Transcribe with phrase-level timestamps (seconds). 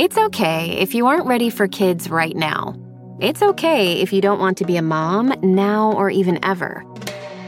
[0.00, 2.74] It's okay if you aren't ready for kids right now.
[3.20, 6.82] It's okay if you don't want to be a mom now or even ever.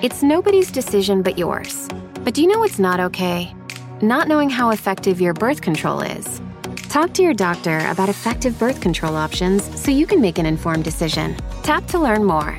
[0.03, 1.89] It's nobody's decision but yours.
[2.23, 3.57] But do you know what's not okay?
[4.03, 6.43] Not knowing how effective your birth control is.
[6.91, 10.85] Talk to your doctor about effective birth control options so you can make an informed
[10.85, 11.35] decision.
[11.63, 12.59] Tap to learn more.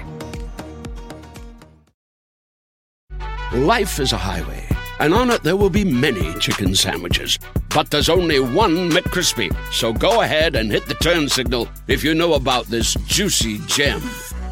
[3.51, 4.65] Life is a highway,
[5.03, 7.37] and on it there will be many chicken sandwiches.
[7.75, 9.51] But there's only one McCrispy.
[9.71, 14.01] So go ahead and hit the turn signal if you know about this juicy gem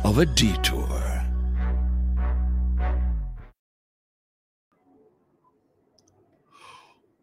[0.04, 0.90] of a detour.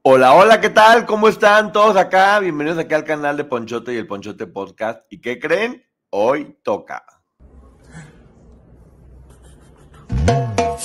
[0.03, 1.05] Hola, hola, ¿qué tal?
[1.05, 2.41] ¿Cómo están todos acá?
[2.41, 5.01] Bienvenidos aquí al canal de Ponchote y el Ponchote Podcast.
[5.11, 5.85] ¿Y qué creen?
[6.09, 7.05] Hoy toca.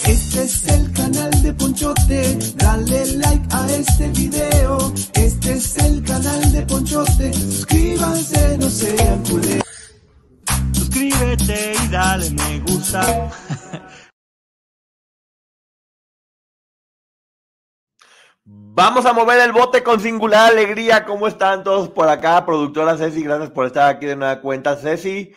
[0.06, 4.78] Este es el canal de Ponchote, dale like a este video.
[5.14, 9.64] Este es el canal de Ponchote, suscríbanse, no sean culés.
[10.74, 13.30] Suscríbete y dale me gusta.
[18.46, 21.06] Vamos a mover el bote con singular alegría.
[21.06, 22.44] ¿Cómo están todos por acá?
[22.44, 25.32] Productora Ceci, gracias por estar aquí de nueva cuenta, Ceci.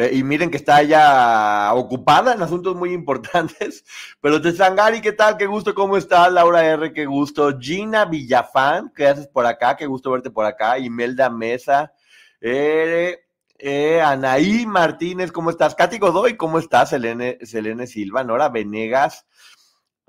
[0.00, 3.84] Eh, y miren que está ya ocupada en asuntos muy importantes.
[4.22, 5.36] Pero Sangari, ¿qué tal?
[5.36, 6.32] Qué gusto, ¿cómo estás?
[6.32, 7.58] Laura R, qué gusto.
[7.60, 9.76] Gina Villafán, ¿qué haces por acá?
[9.76, 10.78] Qué gusto verte por acá.
[10.78, 11.92] Imelda Mesa.
[12.40, 13.20] Eh,
[14.02, 15.74] Anaí Martínez, ¿cómo estás?
[15.74, 16.88] Katy Godoy, ¿cómo estás?
[16.88, 19.26] Selene, Selene Silva, Nora Venegas.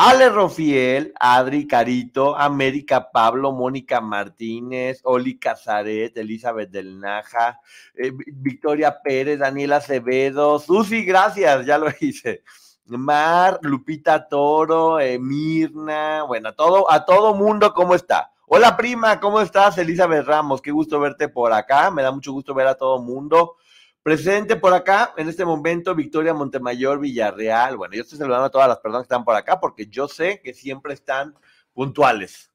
[0.04, 7.60] Ale Rofiel, Adri Carito, América Pablo, Mónica Martínez, Oli Cazaret, Elizabeth del Naja,
[7.94, 12.42] eh, Victoria Pérez, Daniela Acevedo, Susi, gracias, ya lo hice.
[12.88, 18.32] Mar, Lupita Toro, Mirna, bueno, a todo, a todo mundo, ¿cómo está?
[18.48, 19.78] Hola prima, ¿cómo estás?
[19.78, 23.58] Elizabeth Ramos, qué gusto verte por acá, me da mucho gusto ver a todo mundo.
[24.04, 27.78] Presente por acá, en este momento, Victoria Montemayor Villarreal.
[27.78, 30.42] Bueno, yo estoy saludando a todas las personas que están por acá porque yo sé
[30.44, 31.36] que siempre están
[31.72, 32.52] puntuales.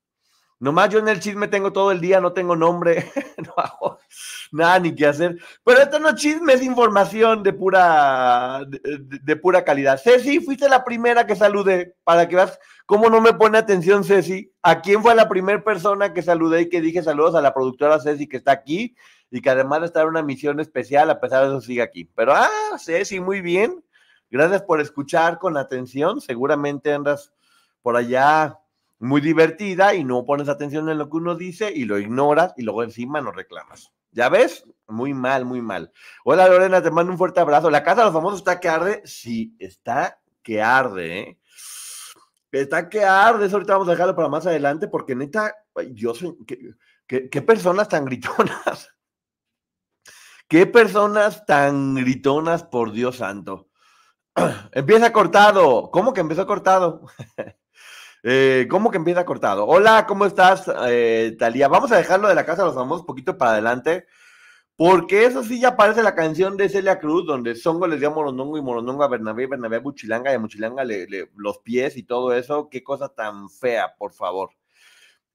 [0.58, 3.98] Nomás yo en el chisme tengo todo el día, no tengo nombre, no hago
[4.50, 5.36] nada ni qué hacer.
[5.62, 8.80] Pero esto no es chisme, es información de pura, de,
[9.22, 10.00] de pura calidad.
[10.02, 14.50] Ceci, fuiste la primera que saludé, para que veas cómo no me pone atención Ceci.
[14.62, 18.00] ¿A quién fue la primera persona que saludé y que dije saludos a la productora
[18.00, 18.96] Ceci que está aquí?
[19.30, 22.04] Y que además de estar en una misión especial, a pesar de eso sigue aquí.
[22.04, 23.84] Pero, ah, Ceci, muy bien.
[24.30, 26.20] Gracias por escuchar con atención.
[26.20, 27.32] Seguramente andas
[27.82, 28.58] por allá
[28.98, 32.62] muy divertida y no pones atención en lo que uno dice y lo ignoras y
[32.62, 33.92] luego encima nos reclamas.
[34.12, 34.64] ¿Ya ves?
[34.88, 35.92] Muy mal, muy mal.
[36.24, 37.70] Hola Lorena, te mando un fuerte abrazo.
[37.70, 39.02] ¿La casa de los famosos está que arde?
[39.04, 41.38] Sí, está que arde, ¿eh?
[42.52, 43.46] Está que arde.
[43.46, 45.54] Eso ahorita vamos a dejarlo para más adelante porque neta,
[45.90, 46.58] Dios, ¿qué,
[47.06, 48.95] qué, qué personas tan gritonas.
[50.48, 53.68] Qué personas tan gritonas, por Dios santo.
[54.72, 55.90] Empieza cortado.
[55.90, 57.02] ¿Cómo que empezó cortado?
[58.22, 59.66] eh, ¿Cómo que empieza cortado?
[59.66, 61.66] Hola, ¿cómo estás, eh, Talía?
[61.66, 64.06] Vamos a dejarlo de la casa de los famosos poquito para adelante.
[64.76, 68.14] Porque eso sí ya parece la canción de Celia Cruz, donde Songo les dio a
[68.14, 71.96] Morondongo y Morondongo a Bernabé, Bernabé a Buchilanga y a Muchilanga le, le, los pies
[71.96, 72.68] y todo eso.
[72.70, 74.50] Qué cosa tan fea, por favor.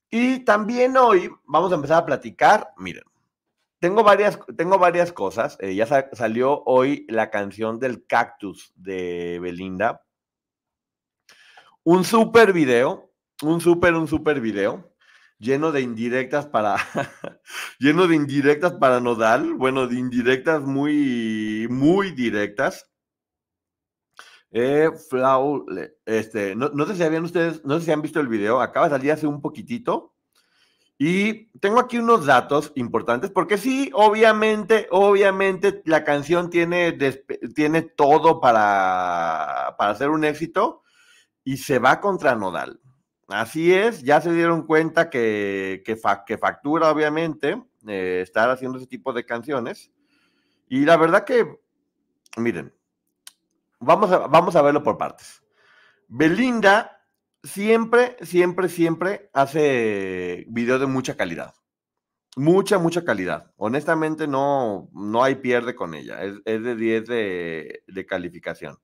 [0.10, 2.70] Y también hoy vamos a empezar a platicar.
[2.78, 3.04] Miren,
[3.82, 5.58] tengo varias, tengo varias cosas.
[5.60, 10.06] Eh, ya sa salió hoy la canción del cactus de Belinda.
[11.84, 14.94] Un super video, un super, un super video,
[15.40, 16.78] lleno de indirectas para,
[17.80, 22.88] lleno de indirectas para Nodal, bueno, de indirectas muy, muy directas.
[24.52, 25.66] Eh, Flau,
[26.06, 28.88] este, no, no sé si habían ustedes, no sé si han visto el video, acaba
[28.88, 30.11] de salir hace un poquitito.
[31.04, 36.92] Y tengo aquí unos datos importantes, porque sí, obviamente, obviamente la canción tiene,
[37.56, 40.84] tiene todo para, para hacer un éxito
[41.44, 42.80] y se va contra Nodal.
[43.30, 48.78] Así es, ya se dieron cuenta que, que, fa, que factura, obviamente, eh, estar haciendo
[48.78, 49.92] ese tipo de canciones.
[50.70, 51.48] Y la verdad que,
[52.38, 52.72] miren,
[53.80, 55.42] vamos vamos a verlo por partes.
[56.08, 57.01] Belinda
[57.44, 61.54] siempre, siempre, siempre hace videos de mucha calidad.
[62.38, 63.52] Mucha, mucha calidad.
[63.58, 66.24] Honestamente, no, no hay pierde con ella.
[66.24, 68.78] Es, es de 10 de, de, calificación.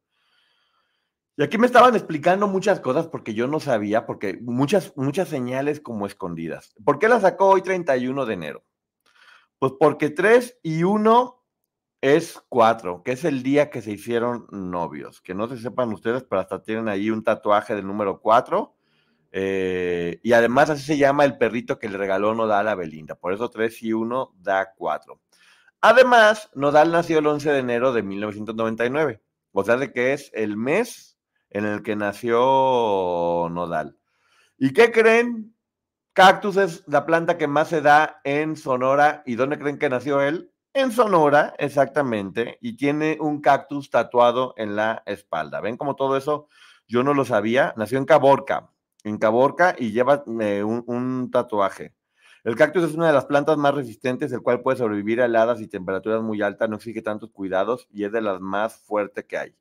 [1.38, 5.80] Y aquí me estaban explicando muchas cosas porque yo no sabía, porque muchas, muchas señales
[5.80, 6.74] como escondidas.
[6.84, 8.66] ¿Por qué la sacó hoy 31 de enero?
[9.60, 11.47] Pues porque 3 y 1
[12.02, 15.22] es 4, que es el día que se hicieron novios.
[15.22, 18.74] Que no se sepan ustedes, pero hasta tienen ahí un tatuaje del número 4
[19.32, 23.16] Eh, y además así se llama el perrito que le regaló Nodal a Belinda.
[23.16, 25.20] Por eso 3 y 1 da 4.
[25.82, 29.22] Además, Nodal nació el 11 de enero de 1999.
[29.52, 31.18] O sea, de que es el mes
[31.50, 33.98] en el que nació Nodal.
[34.58, 35.56] ¿Y qué creen?
[36.14, 39.24] Cactus es la planta que más se da en Sonora.
[39.26, 40.52] ¿Y dónde creen que nació él?
[40.78, 42.60] En Sonora, exactamente.
[42.62, 45.60] Y tiene un cactus tatuado en la espalda.
[45.60, 46.50] ¿Ven cómo todo eso?
[46.88, 47.74] Yo no lo sabía.
[47.78, 48.70] Nació en Caborca,
[49.04, 51.96] en Caborca y lleva eh, un, un tatuaje.
[52.44, 55.62] El cactus es una de las plantas más resistentes, el cual puede sobrevivir a heladas
[55.62, 59.40] y temperaturas muy altas, no exige tantos cuidados y es de las más fuertes que
[59.40, 59.56] hay.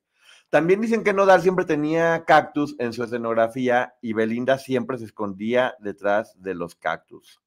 [0.51, 5.73] También dicen que Nodal siempre tenía cactus en su escenografía y Belinda siempre se escondía
[5.79, 7.41] detrás de los cactus.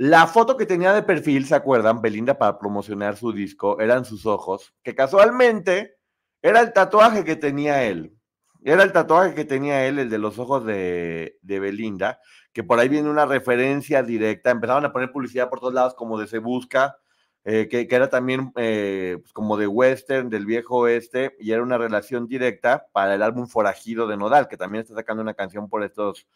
[0.00, 2.00] La foto que tenía de perfil, ¿se acuerdan?
[2.00, 5.96] Belinda para promocionar su disco, eran sus ojos, que casualmente
[6.40, 8.16] era el tatuaje que tenía él.
[8.62, 12.20] Era el tatuaje que tenía él, el de los ojos de, de Belinda,
[12.52, 14.52] que por ahí viene una referencia directa.
[14.52, 16.96] Empezaron a poner publicidad por todos lados, como de Se Busca,
[17.42, 21.64] eh, que, que, era también eh, pues como de western, del viejo oeste, y era
[21.64, 25.68] una relación directa para el álbum Forajido de Nodal, que también está sacando una canción
[25.68, 26.28] por estos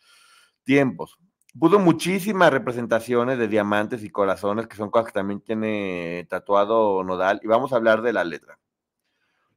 [0.65, 1.17] tiempos.
[1.59, 7.41] Puso muchísimas representaciones de diamantes y corazones, que son cosas que también tiene tatuado Nodal,
[7.43, 8.59] y vamos a hablar de la letra.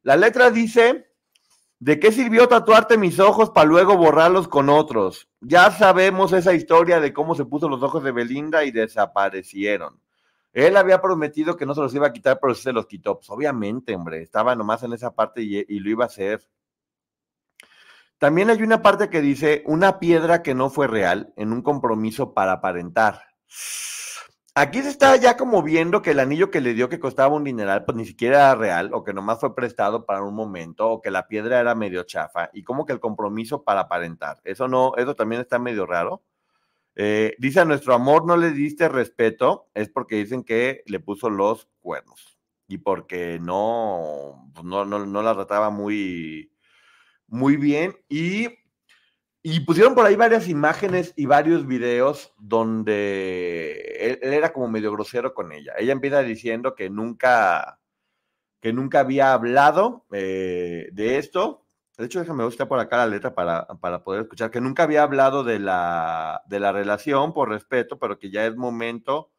[0.04, 1.10] La letra dice,
[1.80, 5.30] ¿de qué sirvió tatuarte mis ojos para luego borrarlos con otros?
[5.40, 10.00] Ya sabemos esa historia de cómo se puso los ojos de Belinda y desaparecieron.
[10.52, 13.18] Él había prometido que no se los iba a quitar, pero se los quitó.
[13.18, 16.48] Pues obviamente, hombre, estaba nomás en esa parte y, y lo iba a hacer.
[18.18, 22.34] También hay una parte que dice una piedra que no fue real en un compromiso
[22.34, 23.22] para aparentar.
[24.58, 27.44] Aquí se está ya como viendo que el anillo que le dio que costaba un
[27.44, 31.02] dineral, pues ni siquiera era real, o que nomás fue prestado para un momento, o
[31.02, 34.40] que la piedra era medio chafa, y como que el compromiso para aparentar.
[34.46, 36.24] Eso no, eso también está medio raro.
[36.96, 41.30] Eh, dice a nuestro amor no le diste respeto, es porque dicen que le puso
[41.30, 42.40] los cuernos
[42.70, 46.50] y porque no, pues no, no, no la trataba muy,
[47.36, 47.96] muy bien.
[48.10, 48.48] Y,
[49.44, 55.34] y, pusieron por ahí varias imágenes y varios videos donde él, era como medio grosero
[55.34, 55.74] con ella.
[55.78, 57.80] Ella empieza diciendo que nunca,
[58.62, 61.66] que nunca había hablado eh, de esto.
[61.98, 65.04] De hecho, déjame buscar por acá la letra para, para poder escuchar, que nunca había
[65.04, 69.32] hablado de la, de la relación por respeto, pero que ya es momento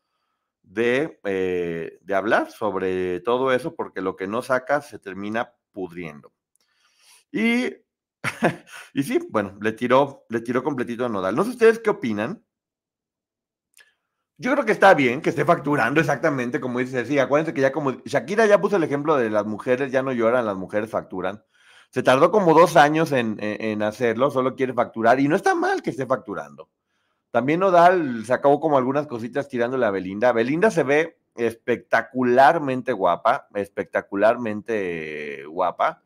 [0.62, 6.32] de, eh, de hablar sobre todo eso, porque lo que no saca se termina pudriendo.
[7.30, 7.70] Y,
[8.94, 11.34] y sí, bueno, le tiró, le tiró completito a Nodal.
[11.34, 12.42] No sé ustedes qué opinan.
[14.38, 17.72] Yo creo que está bien que esté facturando exactamente como dice sí, Acuérdense que ya
[17.72, 21.42] como Shakira ya puso el ejemplo de las mujeres, ya no lloran, las mujeres facturan.
[21.90, 25.54] Se tardó como dos años en, en, en, hacerlo, solo quiere facturar y no está
[25.54, 26.68] mal que esté facturando.
[27.30, 30.32] También Nodal se acabó como algunas cositas tirándole a Belinda.
[30.32, 36.02] Belinda se ve espectacularmente guapa, espectacularmente guapa.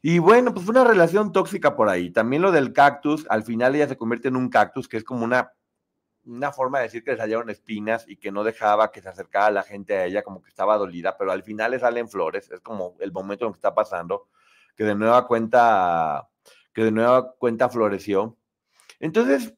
[0.00, 2.10] Y bueno, pues fue una relación tóxica por ahí.
[2.10, 5.24] También lo del cactus, al final ella se convierte en un cactus, que es como
[5.24, 5.52] una,
[6.24, 9.50] una forma de decir que le salieron espinas y que no dejaba que se acercara
[9.50, 12.60] la gente a ella, como que estaba dolida, pero al final le salen flores, es
[12.60, 14.28] como el momento en que está pasando,
[14.76, 16.28] que de nueva cuenta,
[16.72, 18.36] que de nueva cuenta floreció.
[19.00, 19.54] Entonces,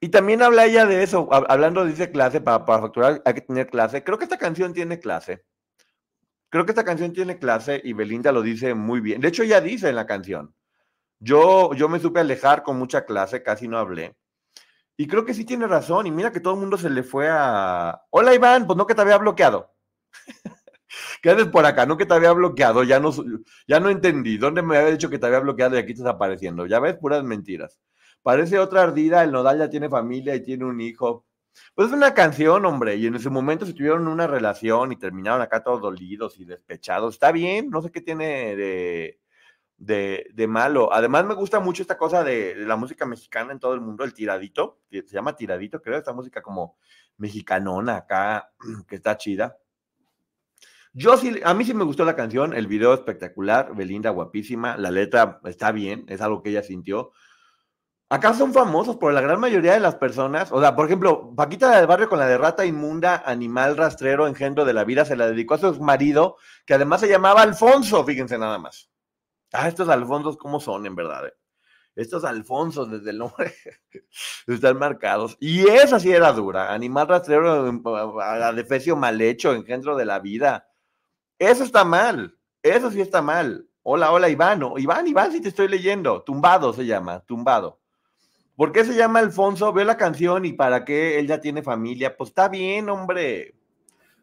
[0.00, 3.68] y también habla ella de eso, hablando, dice clase, para, para facturar hay que tener
[3.68, 4.04] clase.
[4.04, 5.44] Creo que esta canción tiene clase.
[6.50, 9.20] Creo que esta canción tiene clase y Belinda lo dice muy bien.
[9.20, 10.54] De hecho, ella dice en la canción,
[11.20, 14.16] yo, yo me supe alejar con mucha clase, casi no hablé.
[14.96, 16.06] Y creo que sí tiene razón.
[16.06, 18.02] Y mira que todo el mundo se le fue a...
[18.10, 19.72] Hola Iván, pues no que te había bloqueado.
[21.22, 21.86] ¿Qué por acá?
[21.86, 23.12] No que te había bloqueado, ya no,
[23.66, 24.38] ya no entendí.
[24.38, 26.66] ¿Dónde me había dicho que te había bloqueado y aquí estás apareciendo?
[26.66, 27.78] Ya ves, puras mentiras.
[28.22, 31.26] Parece otra ardida, el nodal ya tiene familia y tiene un hijo.
[31.74, 35.40] Pues es una canción, hombre, y en ese momento se tuvieron una relación y terminaron
[35.40, 37.14] acá todos dolidos y despechados.
[37.14, 39.20] Está bien, no sé qué tiene de,
[39.78, 40.92] de, de malo.
[40.92, 44.12] Además, me gusta mucho esta cosa de, la música mexicana en todo el mundo, el
[44.12, 46.76] tiradito, que se llama tiradito, creo, esta música como
[47.16, 48.52] mexicanona acá,
[48.88, 49.56] que está chida.
[50.92, 54.90] Yo sí, a mí sí me gustó la canción, el video espectacular, Belinda guapísima, la
[54.90, 57.12] letra está bien, es algo que ella sintió.
[58.10, 60.50] Acá son famosos por la gran mayoría de las personas.
[60.50, 64.64] O sea, por ejemplo, Paquita del Barrio con la de rata inmunda, animal rastrero, engendro
[64.64, 68.38] de la vida, se la dedicó a su marido, que además se llamaba Alfonso, fíjense
[68.38, 68.90] nada más.
[69.52, 71.26] Ah, estos Alfonsos, ¿cómo son en verdad?
[71.26, 71.34] Eh?
[71.96, 73.54] Estos Alfonsos, desde el nombre,
[74.46, 75.36] están marcados.
[75.38, 76.72] Y esa sí era dura.
[76.72, 77.82] Animal rastrero,
[78.22, 80.66] adefesio mal hecho, engendro de la vida.
[81.38, 82.38] Eso está mal.
[82.62, 83.68] Eso sí está mal.
[83.82, 84.62] Hola, hola, Iván.
[84.76, 86.22] Iván, Iván, si te estoy leyendo.
[86.22, 87.77] Tumbado se llama, tumbado.
[88.58, 89.72] ¿Por qué se llama Alfonso?
[89.72, 92.16] Veo la canción y para qué él ya tiene familia.
[92.16, 93.54] Pues está bien, hombre.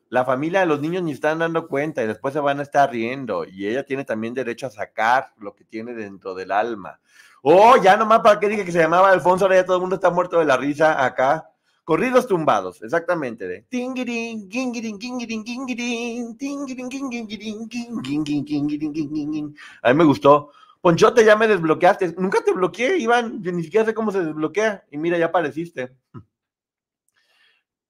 [0.09, 2.91] La familia de los niños ni están dando cuenta y después se van a estar
[2.91, 3.45] riendo.
[3.45, 6.99] Y ella tiene también derecho a sacar lo que tiene dentro del alma.
[7.43, 9.95] Oh, ya nomás para que dije que se llamaba Alfonso, ahora ya todo el mundo
[9.95, 11.49] está muerto de la risa acá.
[11.85, 19.55] Corridos tumbados, exactamente, de tingirin, gingirin, gingirin, gingirin, tingirin, gingirin, gingirin, gingirin, gingirin, gingirin.
[19.81, 20.51] A mí me gustó.
[20.85, 22.13] Ponchote, ya me desbloqueaste.
[22.15, 23.41] Nunca te bloqueé, Iván.
[23.41, 24.85] Yo ni siquiera sé cómo se desbloquea.
[24.91, 25.97] Y mira, ya apareciste.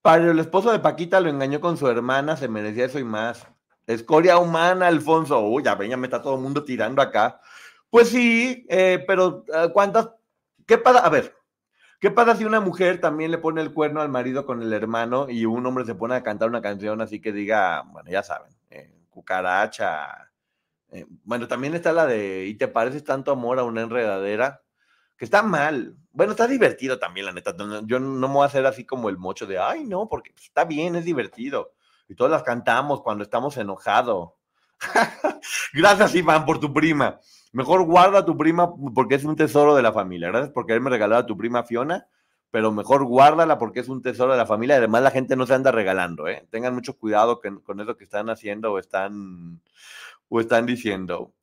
[0.01, 3.45] Para el esposo de Paquita lo engañó con su hermana, se merecía eso y más.
[3.85, 5.41] Escoria humana, Alfonso.
[5.41, 7.41] Uy, ya ven, ya me está todo el mundo tirando acá.
[7.89, 10.11] Pues sí, eh, pero eh, ¿cuántas?
[10.65, 10.99] ¿Qué pasa?
[10.99, 11.35] A ver,
[11.99, 15.29] ¿qué pasa si una mujer también le pone el cuerno al marido con el hermano
[15.29, 18.55] y un hombre se pone a cantar una canción así que diga, bueno, ya saben,
[18.69, 20.31] eh, cucaracha?
[20.91, 24.61] Eh, bueno, también está la de ¿y te pareces tanto amor a una enredadera?
[25.17, 25.95] Que está mal.
[26.11, 27.55] Bueno, está divertido también, la neta.
[27.85, 30.45] Yo no me voy a hacer así como el mocho de, ay, no, porque pues,
[30.45, 31.73] está bien, es divertido.
[32.07, 34.31] Y todas las cantamos cuando estamos enojados.
[35.73, 37.19] Gracias, Iván, por tu prima.
[37.53, 40.27] Mejor guarda a tu prima porque es un tesoro de la familia.
[40.27, 42.07] Gracias por quererme regalar a tu prima Fiona,
[42.51, 44.75] pero mejor guárdala porque es un tesoro de la familia.
[44.75, 46.45] Además, la gente no se anda regalando, ¿eh?
[46.51, 49.61] Tengan mucho cuidado que- con eso que están haciendo o están,
[50.29, 51.33] o están diciendo.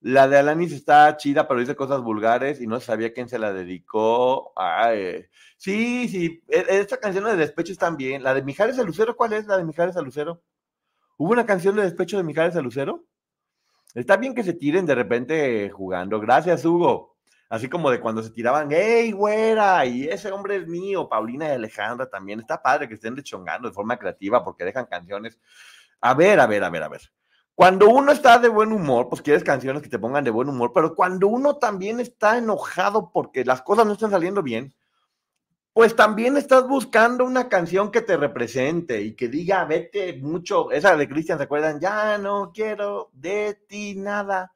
[0.00, 3.54] La de Alanis está chida, pero dice cosas vulgares y no sabía quién se la
[3.54, 4.52] dedicó.
[4.54, 5.24] Ay,
[5.56, 8.22] sí, sí, e- esta canción de despecho está bien.
[8.22, 10.42] La de Mijares el Lucero, ¿cuál es la de Mijares el Lucero?
[11.16, 13.04] ¿Hubo una canción de despecho de Mijares el Lucero?
[13.94, 16.20] Está bien que se tiren de repente jugando.
[16.20, 17.16] Gracias, Hugo.
[17.48, 19.86] Así como de cuando se tiraban, ¡Ey, güera!
[19.86, 22.40] Y ese hombre es mío, Paulina y Alejandra también.
[22.40, 25.38] Está padre que estén dechongando de forma creativa porque dejan canciones.
[26.00, 27.00] A ver, a ver, a ver, a ver.
[27.54, 30.72] Cuando uno está de buen humor, pues quieres canciones que te pongan de buen humor,
[30.74, 34.74] pero cuando uno también está enojado porque las cosas no están saliendo bien,
[35.72, 40.96] pues también estás buscando una canción que te represente y que diga, vete mucho, esa
[40.96, 41.78] de Cristian, ¿se acuerdan?
[41.78, 44.52] Ya no quiero de ti nada,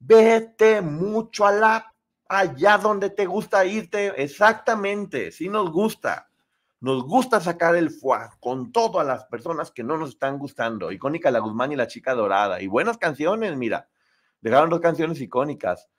[0.00, 1.94] vete mucho a la,
[2.28, 6.29] allá donde te gusta irte, exactamente, sí nos gusta.
[6.80, 10.90] Nos gusta sacar el fuá con todas las personas que no nos están gustando.
[10.90, 12.62] Icónica La Guzmán y la Chica Dorada.
[12.62, 13.90] Y buenas canciones, mira.
[14.40, 15.90] Dejaron dos canciones icónicas.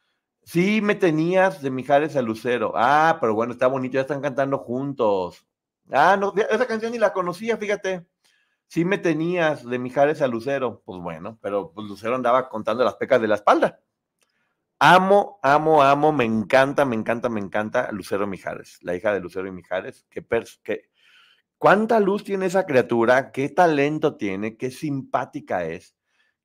[0.43, 2.73] Sí, me tenías de Mijares a Lucero.
[2.75, 5.45] Ah, pero bueno, está bonito, ya están cantando juntos.
[5.91, 8.07] Ah, no, esa canción ni la conocía, fíjate.
[8.67, 10.81] Sí me tenías de Mijares a Lucero.
[10.83, 13.79] Pues bueno, pero pues Lucero andaba contando las pecas de la espalda.
[14.83, 19.47] Amo, amo, amo, me encanta, me encanta, me encanta Lucero Mijares, la hija de Lucero
[19.47, 20.05] y Mijares.
[20.09, 20.25] Qué,
[20.63, 20.89] qué-
[21.57, 25.95] cuánta luz tiene esa criatura, qué talento tiene, qué simpática es,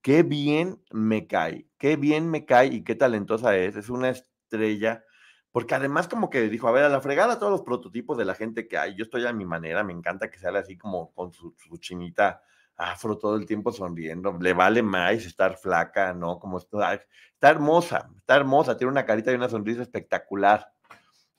[0.02, 3.76] qué bien me cae, qué bien me cae y qué talentosa es.
[3.76, 5.04] Es una estrella,
[5.52, 8.34] porque además como que dijo, a ver, a la fregada todos los prototipos de la
[8.34, 11.32] gente que hay, yo estoy a mi manera, me encanta que sale así como con
[11.32, 12.42] su, su chinita
[12.76, 16.38] afro todo el tiempo sonriendo, le vale más estar flaca, ¿no?
[16.38, 20.72] Como está, está hermosa, está hermosa, tiene una carita y una sonrisa espectacular,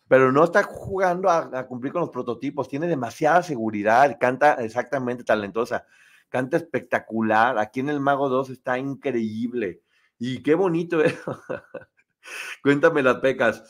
[0.07, 5.85] pero no está jugando a, cumplir con los prototipos, tiene demasiada seguridad, canta exactamente talentosa,
[6.29, 9.81] canta espectacular, aquí en El Mago 2 está increíble,
[10.17, 11.15] y qué bonito es.
[12.63, 13.63] Cuéntame las pecas.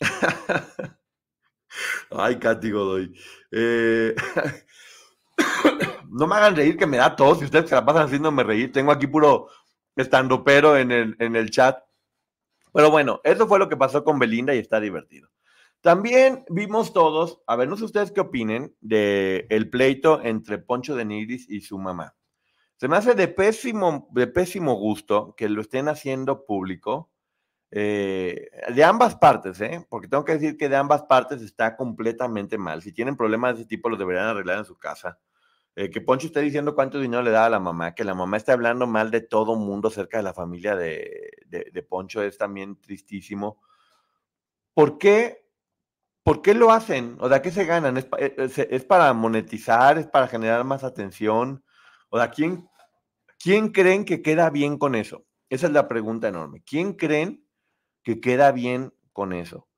[2.10, 3.14] Ay, Katy Godoy.
[3.50, 4.14] Eh,
[6.10, 7.38] no me hagan reír que me da tos.
[7.38, 9.48] Si ustedes se la pasan haciéndome reír, tengo aquí puro
[9.96, 11.82] estandopero en el, en el chat.
[12.72, 15.28] Pero bueno, eso fue lo que pasó con Belinda y está divertido.
[15.82, 20.94] También vimos todos, a ver, no sé ustedes qué opinen de el pleito entre Poncho
[20.94, 22.14] de Nigris y su mamá.
[22.76, 27.10] Se me hace de pésimo, de pésimo gusto que lo estén haciendo público.
[27.74, 29.86] eh, de ambas partes, ¿eh?
[29.88, 32.82] porque tengo que decir que de ambas partes está completamente mal.
[32.82, 35.18] Si tienen problemas de ese tipo, los deberían arreglar en su casa.
[35.76, 38.36] Eh, que Poncho esté diciendo cuánto dinero le da a la mamá, que la mamá
[38.36, 42.78] esté hablando mal de todo mundo cerca de la familia de, de- Poncho es también
[42.80, 43.60] tristísimo.
[44.74, 45.44] ¿Por qué?
[46.24, 47.16] ¿Por qué lo hacen?
[47.20, 47.96] O sea, ¿qué se ganan?
[47.98, 49.98] ¿Es, pa- eh, es- es para monetizar?
[49.98, 51.64] ¿Es para generar más atención?
[52.10, 52.68] O sea, ¿quién,
[53.42, 55.26] ¿quién creen que queda bien con eso?
[55.50, 56.62] Esa es la pregunta enorme.
[56.66, 57.46] ¿Quién creen
[58.04, 59.68] que queda bien con eso?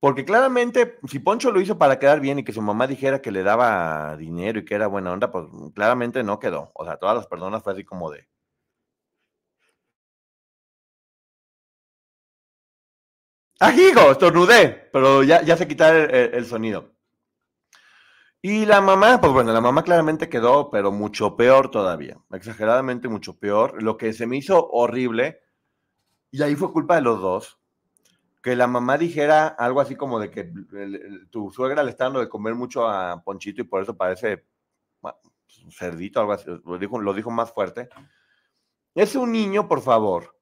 [0.00, 3.30] Porque claramente, si Poncho lo hizo para quedar bien y que su mamá dijera que
[3.32, 6.70] le daba dinero y que era buena onda, pues claramente no quedó.
[6.74, 8.28] O sea, todas las personas fue así como de.
[13.60, 14.10] ¡Ajigo!
[14.10, 16.92] Estornudé, pero ya, ya se quita el, el- el sonido.
[18.42, 22.18] Y la mamá, pues bueno, la mamá claramente quedó, pero mucho peor todavía.
[22.30, 23.82] Exageradamente mucho peor.
[23.82, 25.40] Lo que se me hizo horrible,
[26.32, 27.57] y ahí fue culpa de los dos,
[28.42, 30.52] que la mamá dijera algo así como de que
[31.30, 34.46] tu suegra le está dando de comer mucho a Ponchito y por eso parece
[35.02, 37.88] un cerdito, algo así, lo dijo, lo dijo más fuerte.
[38.94, 40.36] Es un niño, por favor.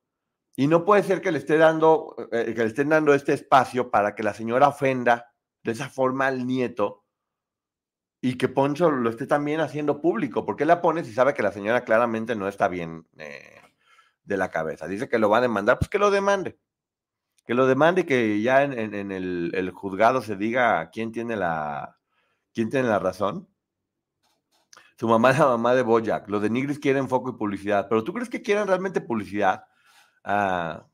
[0.54, 3.90] Y no puede ser que le esté dando, eh, que le estén dando este espacio
[3.90, 7.04] para que la señora ofenda de esa forma al nieto
[8.22, 10.46] y que Poncho lo esté también haciendo público.
[10.46, 13.60] ¿Por qué la pone si sabe que la señora claramente no está bien eh,
[14.24, 14.86] de la cabeza?
[14.86, 16.58] Dice que lo va a demandar, pues que lo demande.
[17.46, 18.72] Que lo demande y que ya en,
[19.12, 21.96] el juzgado se diga quién tiene la,
[22.52, 23.48] quién tiene la razón.
[24.98, 26.28] Su mamá es la mamá de Boyac.
[26.28, 27.86] Los de Nigris quieren foco y publicidad.
[27.88, 29.64] Pero ¿tú crees que quieren realmente publicidad
[30.24, 30.86] a,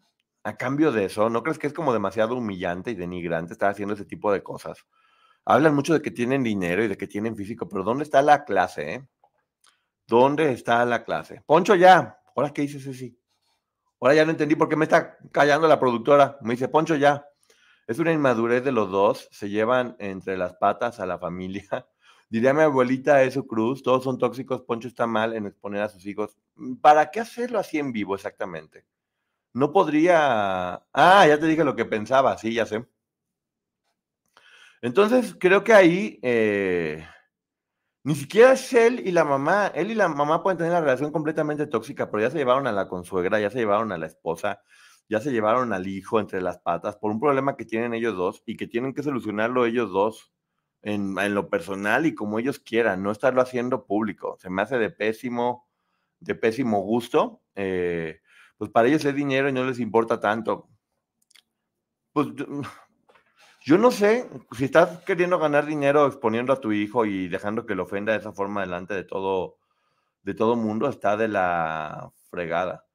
[0.43, 1.31] a cambio de eso?
[1.31, 4.85] ¿No crees que es como demasiado humillante y denigrante estar haciendo ese tipo de cosas?
[5.45, 8.45] Hablan mucho de que tienen dinero y de que tienen físico, pero ¿dónde está la
[8.45, 8.95] clase?
[8.95, 9.09] eh?
[10.07, 11.43] ¿Dónde está la clase?
[11.47, 12.19] Poncho ya.
[12.37, 13.19] ¿Ahora qué dices, Ceci?
[14.03, 16.37] Ahora ya no entendí por qué me está callando la productora.
[16.41, 17.25] Me dice, Poncho ya.
[17.87, 19.29] Es una inmadurez de los dos.
[19.31, 21.87] Se llevan entre las patas a la familia.
[22.29, 26.05] Diría mi abuelita eso Cruz, todos son tóxicos, Poncho está mal en exponer a sus
[26.05, 26.37] hijos.
[26.81, 28.87] ¿Para qué hacerlo así en vivo exactamente?
[29.53, 30.83] No podría...
[30.93, 32.85] Ah, ya te dije lo que pensaba, sí, ya sé.
[34.81, 37.07] Entonces, creo que ahí eh,
[38.05, 39.69] ni siquiera es él y la mamá.
[39.75, 42.73] Él y la mamá pueden tener una relación completamente tóxica, pero ya se llevaron a
[42.73, 44.63] la consuegra, ya se llevaron a la esposa,
[45.09, 48.43] ya se llevaron al hijo entre las patas por un problema que tienen ellos dos
[48.47, 50.33] y que tienen que solucionarlo ellos dos
[50.83, 54.37] en, en lo personal y como ellos quieran, no estarlo haciendo público.
[54.41, 55.69] Se me hace de pésimo,
[56.21, 57.43] de pésimo gusto.
[57.55, 58.21] eh,
[58.57, 60.69] pues para ellos es dinero y no les importa tanto.
[62.13, 62.29] Pues
[63.65, 67.75] yo- no sé si estás queriendo ganar dinero exponiendo a tu hijo y dejando que
[67.75, 69.59] lo ofenda de esa forma delante de todo,
[70.25, 72.87] de todo mundo, está de la fregada.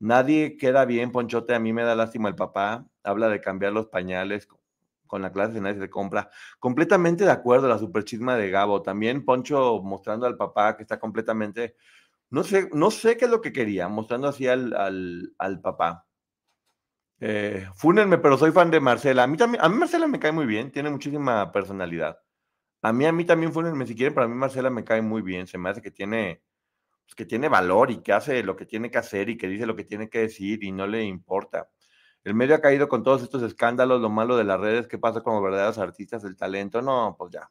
[0.00, 1.54] Nadie queda bien, Ponchote.
[1.54, 2.86] A mí me da lástima el papá.
[3.04, 4.48] Habla de cambiar los pañales
[5.06, 6.30] con- la clase de nadie se compra.
[6.60, 8.82] Completamente de acuerdo, la super chisma de Gabo.
[8.82, 11.76] También Poncho mostrando al papá que está completamente.
[12.30, 14.74] No sé, no sé qué es lo que quería, mostrando así al,
[15.38, 16.06] al papá.
[17.20, 19.24] Eh, fúnenme, pero soy fan de Marcela.
[19.24, 22.18] A mí también, a mí Marcela me cae muy bien, tiene muchísima personalidad.
[22.82, 25.22] A mí, a mí también fúnenme si quieren, pero a mí Marcela me cae muy
[25.22, 25.46] bien.
[25.46, 26.42] Se me hace que tiene,
[27.04, 29.66] pues, que tiene valor y que hace lo que tiene que hacer y que dice
[29.66, 31.68] lo que tiene que decir y no le importa.
[32.24, 35.22] El medio ha caído con todos estos escándalos, lo malo de las redes, qué pasa
[35.22, 36.82] con los verdaderos artistas del talento.
[36.82, 37.50] No, pues ya.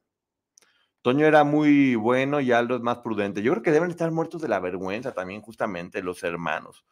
[1.01, 3.41] Toño era muy bueno y Aldo es más prudente.
[3.41, 6.86] Yo creo que deben estar muertos de la vergüenza también, justamente, los hermanos.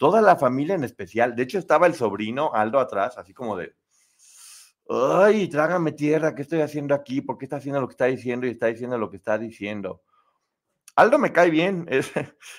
[0.00, 1.36] Toda la familia en especial.
[1.36, 3.74] De hecho, estaba el sobrino Aldo atrás, así como de,
[4.88, 7.20] ay, trágame tierra, ¿qué estoy haciendo aquí?
[7.20, 10.00] ¿Por qué está haciendo lo que está diciendo y está diciendo lo que está diciendo?
[10.96, 12.12] Aldo me cae bien, es,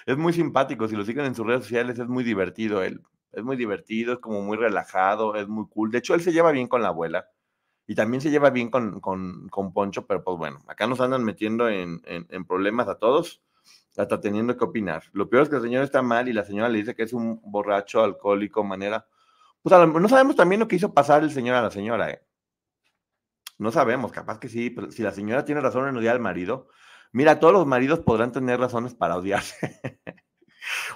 [0.05, 0.87] es muy simpático.
[0.87, 3.01] Si lo siguen en sus redes sociales, es muy divertido él.
[3.31, 5.89] Es muy divertido, es como muy relajado, es muy cool.
[5.89, 7.25] De hecho, él se lleva bien con la abuela
[7.87, 11.23] y también se lleva bien con, con, con Poncho, pero pues bueno, acá nos andan
[11.23, 13.41] metiendo en, en, en problemas a todos,
[13.97, 15.03] hasta teniendo que opinar.
[15.13, 17.13] Lo peor es que el señor está mal y la señora le dice que es
[17.13, 19.05] un borracho, alcohólico, manera.
[19.61, 22.09] Pues a lo- no sabemos también lo que hizo pasar el señor a la señora,
[22.09, 22.21] ¿eh?
[23.57, 26.67] No sabemos, capaz que sí, pero si la señora tiene razón en odiar al marido,
[27.11, 29.79] mira, todos los maridos podrán tener razones para odiarse.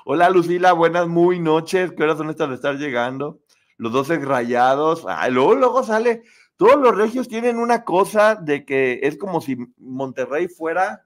[0.05, 1.91] Hola Lucila, buenas muy noches.
[1.91, 3.41] ¿Qué horas son estas de estar llegando?
[3.77, 5.05] Los dos rayados.
[5.07, 6.23] Ay, luego, luego sale.
[6.55, 11.05] Todos los regios tienen una cosa de que es como si Monterrey fuera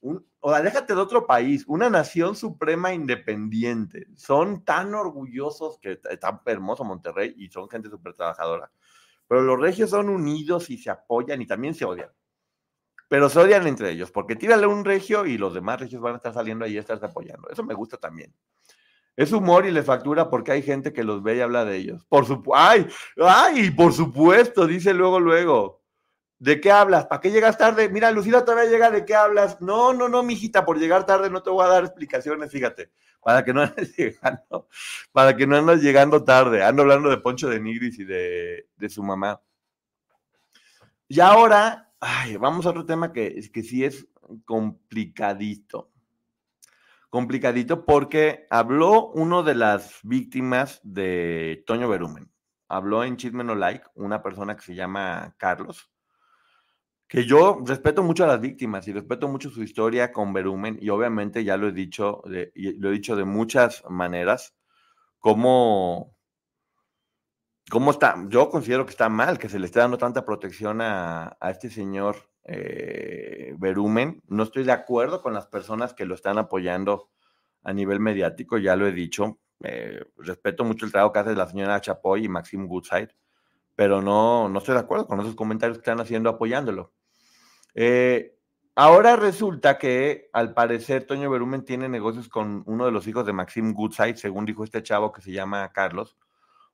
[0.00, 4.06] un, o déjate de otro país, una nación suprema independiente.
[4.16, 8.70] Son tan orgullosos que está- hermoso Monterrey y son gente súper trabajadora.
[9.28, 12.10] Pero los regios son unidos y se apoyan y también se odian.
[13.08, 16.16] Pero se odian entre ellos, porque tírale un regio y los demás regios van a
[16.16, 17.48] estar saliendo ahí a estarse apoyando.
[17.50, 18.34] Eso me gusta también.
[19.16, 22.06] Es humor y les factura porque hay gente que los ve y habla de ellos.
[22.06, 22.24] Por.
[22.54, 22.86] ¡Ay!
[23.18, 23.70] ¡Ay!
[23.72, 25.79] Por supuesto, dice luego, luego.
[26.40, 27.04] ¿De qué hablas?
[27.04, 27.90] ¿Para qué llegas tarde?
[27.90, 29.60] Mira, Lucila todavía llega, ¿de qué hablas?
[29.60, 32.90] No, no, no, mijita, por llegar tarde no te voy a dar explicaciones, fíjate.
[33.22, 34.66] Para que no andes llegando,
[35.12, 36.64] para que no andes llegando tarde.
[36.64, 39.38] Ando hablando de Poncho de Nigris y de, de su mamá.
[41.08, 44.08] Y ahora, ay, vamos a otro tema que, que sí es
[44.46, 45.90] complicadito.
[47.10, 52.32] Complicadito porque habló uno de las víctimas de Toño Berumen.
[52.66, 55.89] Habló en Chisme No Like una persona que se llama Carlos,
[57.10, 60.90] que yo respeto mucho a las víctimas y respeto mucho su historia con Berumen y
[60.90, 64.54] obviamente ya lo he dicho, de- lo he dicho de muchas maneras,
[65.20, 66.16] cómo,
[67.70, 71.36] cómo está, yo considero que está mal que se le esté dando tanta protección a,
[71.40, 74.22] a este señor eh, Berumen.
[74.28, 77.10] No estoy de acuerdo con las personas que lo están apoyando
[77.62, 79.38] a nivel mediático, ya lo he dicho.
[79.62, 83.14] eh, respeto mucho el trabajo que hace la señora Chapoy y Maxim Goodside,
[83.76, 86.92] pero no, no estoy de acuerdo con esos comentarios que están haciendo apoyándolo.
[87.74, 88.36] Eh,
[88.74, 93.32] ahora resulta que al parecer Toño Berumen tiene negocios con uno de los hijos de
[93.32, 96.16] Maxim Goodside, según dijo este chavo que se llama Carlos,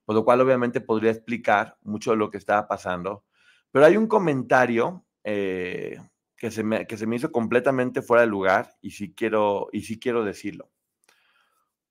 [0.04, 3.24] por lo cual obviamente podría explicar mucho de lo que estaba pasando.
[3.70, 5.98] Pero hay un comentario eh,
[6.36, 9.82] que, se me, que se me hizo completamente fuera de lugar y sí quiero, y
[9.82, 10.70] sí quiero decirlo.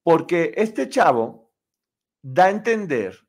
[0.04, 1.52] Porque este chavo
[2.22, 3.28] da a entender,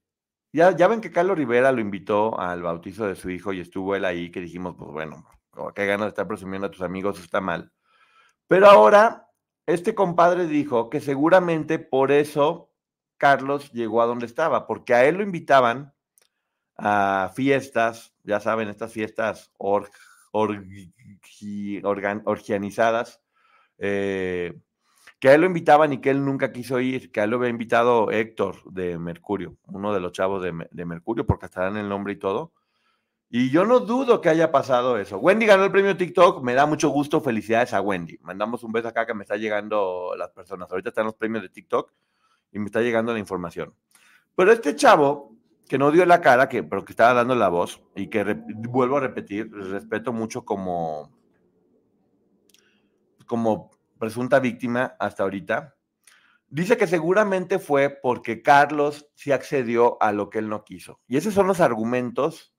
[0.53, 3.95] ya, ya ven que Carlos Rivera lo invitó al bautizo de su hijo y estuvo
[3.95, 5.27] él ahí, que dijimos, pues bueno,
[5.75, 7.73] qué ganas de estar presumiendo a tus amigos, está mal.
[8.49, 9.29] Pero ahora,
[9.67, 12.71] este compadre dijo que seguramente por eso
[13.17, 15.95] Carlos llegó a donde estaba, porque a él lo invitaban
[16.77, 19.53] a fiestas, ya saben, estas fiestas
[20.33, 23.23] organizadas,
[23.79, 24.55] eh,
[25.19, 27.39] que a él lo invitaban y que él nunca quiso ir, que a él lo
[27.39, 31.79] había invitado Héctor de Mercurio, uno de los chavos de, de Mercurio, porque hasta dan
[31.79, 32.53] el nombre y todo.
[33.29, 35.19] Y yo no dudo que haya pasado eso.
[35.19, 38.19] Wendy ganó el premio TikTok, me da mucho gusto, felicidades a Wendy.
[38.23, 40.71] Mandamos un beso acá que me está llegando las personas.
[40.71, 41.93] Ahorita están los premios de TikTok
[42.53, 43.75] y me está llegando la información.
[44.37, 45.37] Pero este chavo
[45.69, 48.25] que no dio la cara, que, pero que estaba dando la voz y que
[48.69, 51.11] vuelvo a repetir, respeto mucho como,
[53.27, 55.75] como presunta víctima hasta ahorita,
[56.49, 61.01] dice que seguramente fue porque Carlos sí accedió a lo que él no quiso.
[61.09, 62.56] Y esos son los argumentos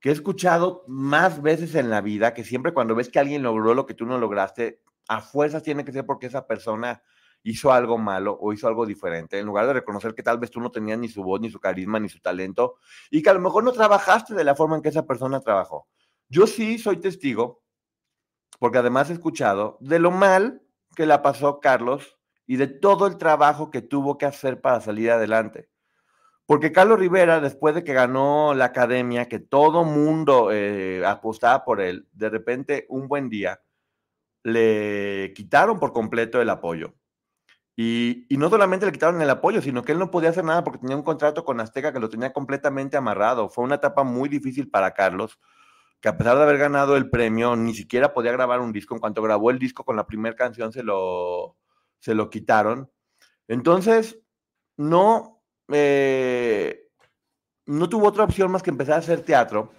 [0.00, 3.74] que he escuchado más veces en la vida, que siempre cuando ves que alguien logró
[3.74, 7.02] lo que tú no lograste, a fuerzas tiene que ser porque esa persona
[7.42, 10.60] hizo algo malo o hizo algo diferente, en lugar de reconocer que tal vez tú
[10.60, 12.76] no tenías ni su voz, ni su carisma, ni su talento,
[13.10, 15.86] y que a lo mejor no trabajaste de la forma en que esa persona trabajó.
[16.28, 17.62] Yo sí soy testigo,
[18.58, 20.62] porque además he escuchado de lo mal
[20.94, 25.10] que la pasó Carlos y de todo el trabajo que tuvo que hacer para salir
[25.10, 25.70] adelante.
[26.50, 31.80] Porque Carlos Rivera, después de que ganó la academia, que todo mundo eh, apostaba por
[31.80, 33.60] él, de repente, un buen día,
[34.42, 36.94] le quitaron por completo el apoyo.
[37.76, 40.80] Y, no solamente le quitaron el apoyo, sino que él no podía hacer nada porque
[40.80, 43.48] tenía un contrato con Azteca que lo tenía completamente amarrado.
[43.48, 45.38] Fue una etapa muy difícil para Carlos,
[46.00, 48.96] que a pesar de haber ganado el premio, ni siquiera podía grabar un disco.
[48.96, 51.58] En cuanto grabó el disco con la primera canción, se lo,
[52.00, 52.90] se lo quitaron.
[53.46, 54.18] Entonces,
[54.76, 55.39] no,
[55.72, 56.88] eh,
[57.66, 59.72] no tuvo otra opción más que empezar a hacer teatro,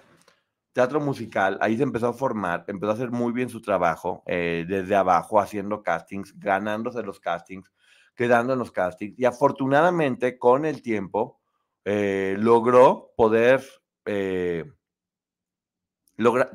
[0.74, 1.58] teatro musical.
[1.62, 5.40] Ahí se empezó a formar, empezó a hacer muy bien su trabajo, eh, desde abajo,
[5.40, 7.72] haciendo castings, ganándose los castings
[8.16, 11.40] quedando en los castings y afortunadamente con el tiempo
[11.86, 13.66] eh, logró poder
[14.06, 14.66] eh,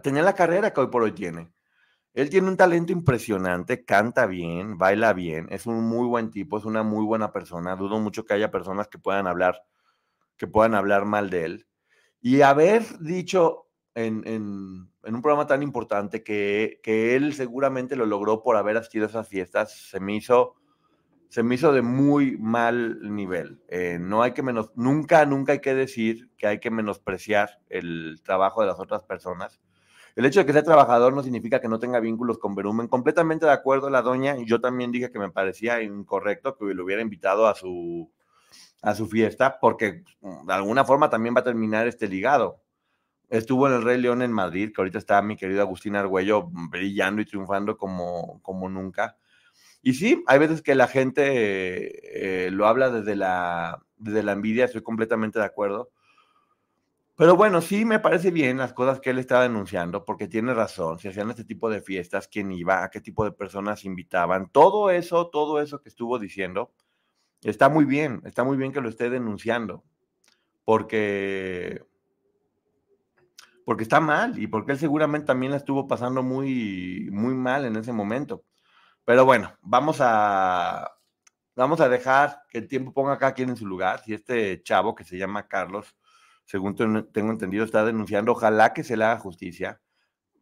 [0.03, 1.53] tener la carrera que hoy por hoy tiene.
[2.17, 6.65] Él tiene un talento impresionante, canta bien, baila bien, es un muy buen tipo, es
[6.65, 7.77] una muy buena persona.
[7.77, 9.63] Dudo mucho que haya personas que puedan hablar,
[10.39, 11.67] que puedan hablar mal de él.
[12.23, 18.57] Y haber dicho en, un programa tan importante que, que, él seguramente lo logró por
[18.57, 20.55] haber asistido a esas fiestas, se me hizo
[21.29, 23.61] se me hizo de muy mal nivel.
[23.69, 28.23] Eh, no hay que menos, nunca, nunca hay que decir que hay que menospreciar el
[28.25, 29.61] trabajo de las otras personas.
[30.17, 32.89] El hecho de que sea trabajador no significa que no tenga vínculos con Berumen.
[32.89, 36.85] Completamente de acuerdo la doña, y yo también dije que me parecía incorrecto que lo
[36.85, 38.11] hubiera invitado a su,
[38.81, 42.63] a su fiesta, porque mm, de alguna forma también va a terminar este ligado.
[43.29, 47.21] Estuvo en el Rey León en Madrid, que ahorita está mi querido Agustín Argüello brillando
[47.21, 49.19] y triunfando como, como nunca.
[49.83, 54.65] Y sí, hay veces que la gente eh, lo habla desde la, desde la envidia,
[54.65, 55.91] estoy completamente de acuerdo.
[57.17, 60.99] Pero bueno, sí me parece bien las cosas que él está denunciando, porque tiene razón.
[60.99, 64.91] Si hacían este tipo de fiestas, quién iba, a qué tipo de personas invitaban, todo
[64.91, 66.75] eso, todo eso que estuvo diciendo,
[67.43, 69.83] está muy bien, está muy bien que lo esté denunciando,
[70.65, 71.83] porque,
[73.65, 77.77] porque está mal y porque él seguramente también la estuvo pasando muy, muy mal en
[77.77, 78.45] ese momento.
[79.07, 80.93] Pero bueno, vamos a,
[81.55, 84.03] vamos a dejar que el tiempo ponga acá quien en su lugar.
[84.05, 85.97] Si este chavo que se llama Carlos,
[86.47, 89.83] según tengo entendido, está denunciando, ojalá que se le haga justicia.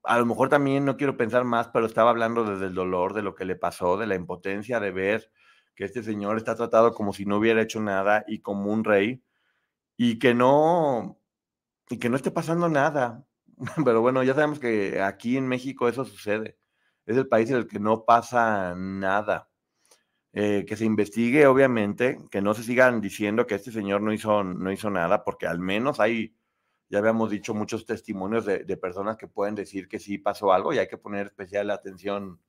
[0.04, 3.22] A lo mejor también no quiero pensar más, pero estaba hablando desde el dolor, de
[3.22, 5.30] lo que le pasó, de la impotencia de ver
[5.74, 9.24] que este señor está tratado como si no hubiera hecho nada y como un rey
[9.96, 11.18] y que no
[11.90, 13.26] y que no esté pasando nada.
[13.84, 16.58] Pero bueno, ya sabemos que aquí en México eso sucede
[17.06, 19.48] es el país en el que no pasa nada.
[20.36, 24.42] Eh, que se investigue, obviamente, que no se sigan diciendo que este señor no hizo,
[24.42, 26.34] no hizo nada, porque al menos hay,
[26.88, 30.78] ya habíamos dicho, muchos testimonios de, personas que pueden decir que sí pasó algo y
[30.78, 32.40] hay que poner especial atención,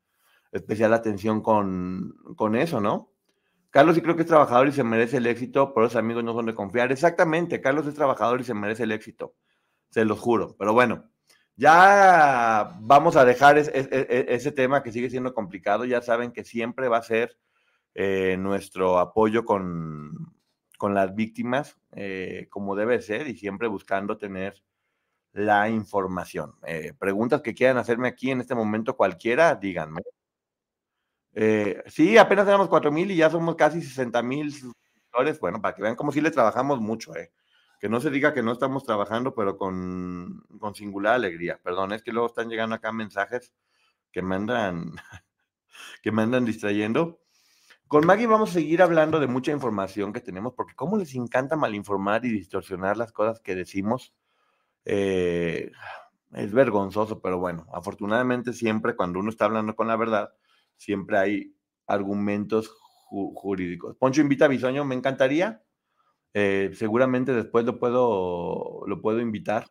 [0.52, 3.12] especial atención con, con eso, ¿no?
[3.70, 6.34] Carlos sí creo que es trabajador y se merece el éxito, pero los amigos no
[6.34, 6.92] son de confiar.
[6.92, 9.36] Exactamente, Carlos es trabajador y se merece el éxito,
[9.90, 10.56] se los juro.
[10.58, 11.12] Pero bueno,
[11.56, 15.86] ya vamos a dejar ese tema que sigue siendo complicado.
[15.86, 17.38] Ya saben que siempre va a ser
[17.96, 20.36] eh, nuestro apoyo con,
[20.78, 24.62] con las víctimas, eh, como debe ser, y siempre buscando tener
[25.34, 26.56] la información.
[26.68, 30.02] Eh, preguntas que quieran hacerme aquí en este momento cualquiera, díganme.
[31.88, 35.40] Sí, apenas tenemos 4 mil y ya somos casi 60 mil suscriptores.
[35.40, 37.14] Bueno, para que vean cómo sí le trabajamos mucho.
[37.80, 41.60] Que no se diga que no estamos trabajando, pero con, con singular alegría.
[41.64, 43.54] Perdón, es que luego están llegando acá mensajes
[44.12, 44.38] que me
[46.02, 47.25] que me andan distrayendo.
[47.88, 51.56] Con Maggie vamos a seguir hablando de mucha información que tenemos, porque cómo les encanta
[51.56, 54.14] malinformar y distorsionar las cosas que decimos.
[54.86, 55.72] Eh,
[56.34, 60.30] es vergonzoso, pero bueno, afortunadamente siempre cuando uno está hablando con la verdad,
[60.78, 61.56] siempre hay
[61.88, 62.70] argumentos
[63.10, 63.96] jurídicos.
[63.98, 65.62] Poncho invita a Bisoño, me encantaría.
[66.34, 69.68] Eh, seguramente después lo puedo, lo puedo invitar.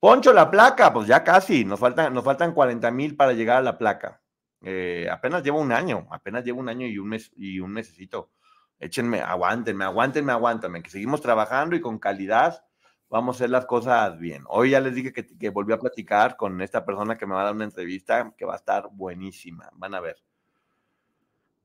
[0.00, 3.62] Poncho, la placa, pues ya casi, nos faltan, nos faltan 40 mil para llegar a
[3.62, 4.22] la placa.
[4.62, 8.30] Eh, apenas llevo un año, apenas llevo un año y un mes y un necesito.
[8.78, 12.62] Échenme, aguántenme, aguántenme, aguántenme, que seguimos trabajando y con calidad
[13.08, 14.44] vamos a hacer las cosas bien.
[14.48, 17.42] Hoy ya les dije que, que volví a platicar con esta persona que me va
[17.42, 19.70] a dar una entrevista que va a estar buenísima.
[19.74, 20.16] Van a ver.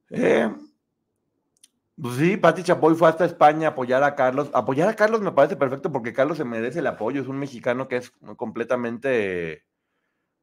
[0.09, 0.49] Eh,
[2.01, 4.49] pues sí, Pati Chapoy fue hasta España a apoyar a Carlos.
[4.53, 7.21] Apoyar a Carlos me parece perfecto porque Carlos se merece el apoyo.
[7.21, 9.65] Es un mexicano que es completamente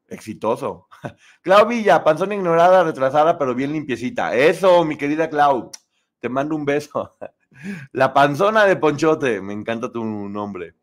[0.08, 0.88] exitoso.
[1.42, 4.34] Clau Villa, panzona ignorada, retrasada, pero bien limpiecita.
[4.34, 5.70] Eso, mi querida Clau.
[6.20, 7.16] Te mando un beso.
[7.92, 9.40] La panzona de Ponchote.
[9.40, 10.74] Me encanta tu nombre.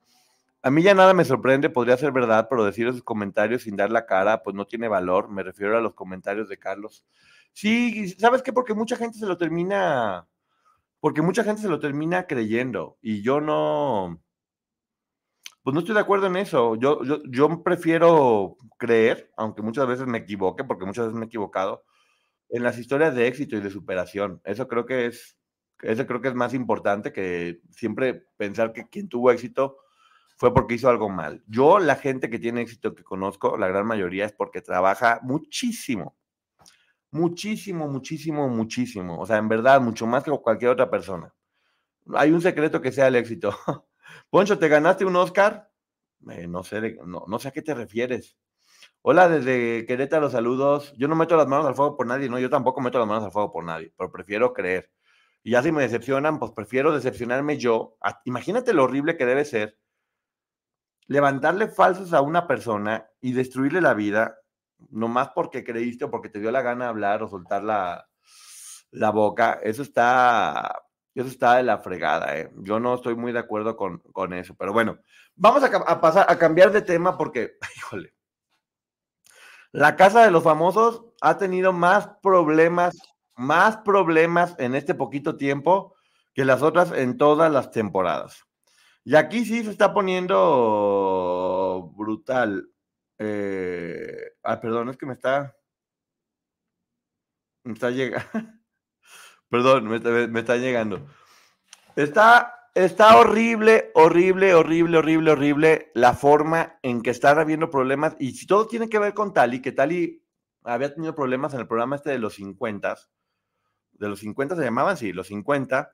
[0.61, 3.91] A mí ya nada me sorprende, podría ser verdad, pero decir esos comentarios sin dar
[3.91, 5.29] la cara, pues no tiene valor.
[5.29, 7.05] Me refiero a los comentarios de Carlos.
[7.53, 8.51] Sí, ¿sabes qué?
[8.51, 10.27] Porque mucha gente se lo termina,
[10.99, 14.19] porque mucha gente se lo termina creyendo y yo no,
[15.65, 16.75] pues no estoy de acuerdo en eso.
[16.75, 21.27] Yo, yo, yo prefiero creer, aunque muchas veces me equivoque, porque muchas veces me he
[21.27, 21.83] equivocado,
[22.49, 24.39] en las historias de éxito y de superación.
[24.45, 25.39] Eso creo que es,
[25.81, 29.77] eso creo que es más importante que siempre pensar que quien tuvo éxito
[30.37, 31.43] fue porque hizo algo mal.
[31.47, 36.15] Yo, la gente que tiene éxito que conozco, la gran mayoría es porque trabaja muchísimo.
[37.09, 39.19] Muchísimo, muchísimo, muchísimo.
[39.19, 41.33] O sea, en verdad, mucho más que cualquier otra persona.
[42.13, 43.57] Hay un secreto que sea el éxito.
[44.29, 45.71] Poncho, ¿te ganaste un Oscar?
[46.29, 48.37] Eh, no, sé, no, sé a qué te refieres.
[49.01, 50.93] Hola, desde Querétaro, saludos.
[50.97, 53.23] Yo no meto las manos al fuego por nadie, no, yo tampoco meto las manos
[53.23, 54.91] al fuego por nadie, pero prefiero creer.
[55.43, 57.97] Y ya si me decepcionan, pues prefiero decepcionarme yo.
[58.25, 59.77] Imagínate lo horrible que debe ser
[61.07, 64.37] levantarle falsos a una persona y destruirle la vida,
[64.89, 68.09] nomás porque creíste o porque te dio la gana hablar o soltar la,
[68.91, 70.83] la boca, eso está,
[71.15, 72.37] eso está de la fregada.
[72.37, 72.51] ¿eh?
[72.57, 74.99] Yo no estoy muy de acuerdo con, con eso, pero bueno,
[75.35, 78.13] vamos a, pasar a cambiar de tema porque, híjole,
[79.71, 82.97] la casa de los famosos ha tenido más problemas,
[83.35, 85.95] más problemas en este poquito tiempo
[86.33, 88.45] que las otras en todas las temporadas.
[89.05, 92.69] Y aquí sí se está poniendo brutal.
[93.19, 95.55] Eh, ah, perdón, es que me está.
[97.63, 98.25] Me está llegando.
[99.49, 101.07] perdón, me, está llegando.
[101.95, 108.15] Está, está horrible, horrible, horrible, horrible, horrible la forma en que están habiendo problemas.
[108.19, 110.23] Y si todo tiene que ver con Tali, que Tali
[110.63, 112.95] había tenido problemas en el programa este de los 50.
[113.93, 115.91] De los 50 se llamaban, sí, los 50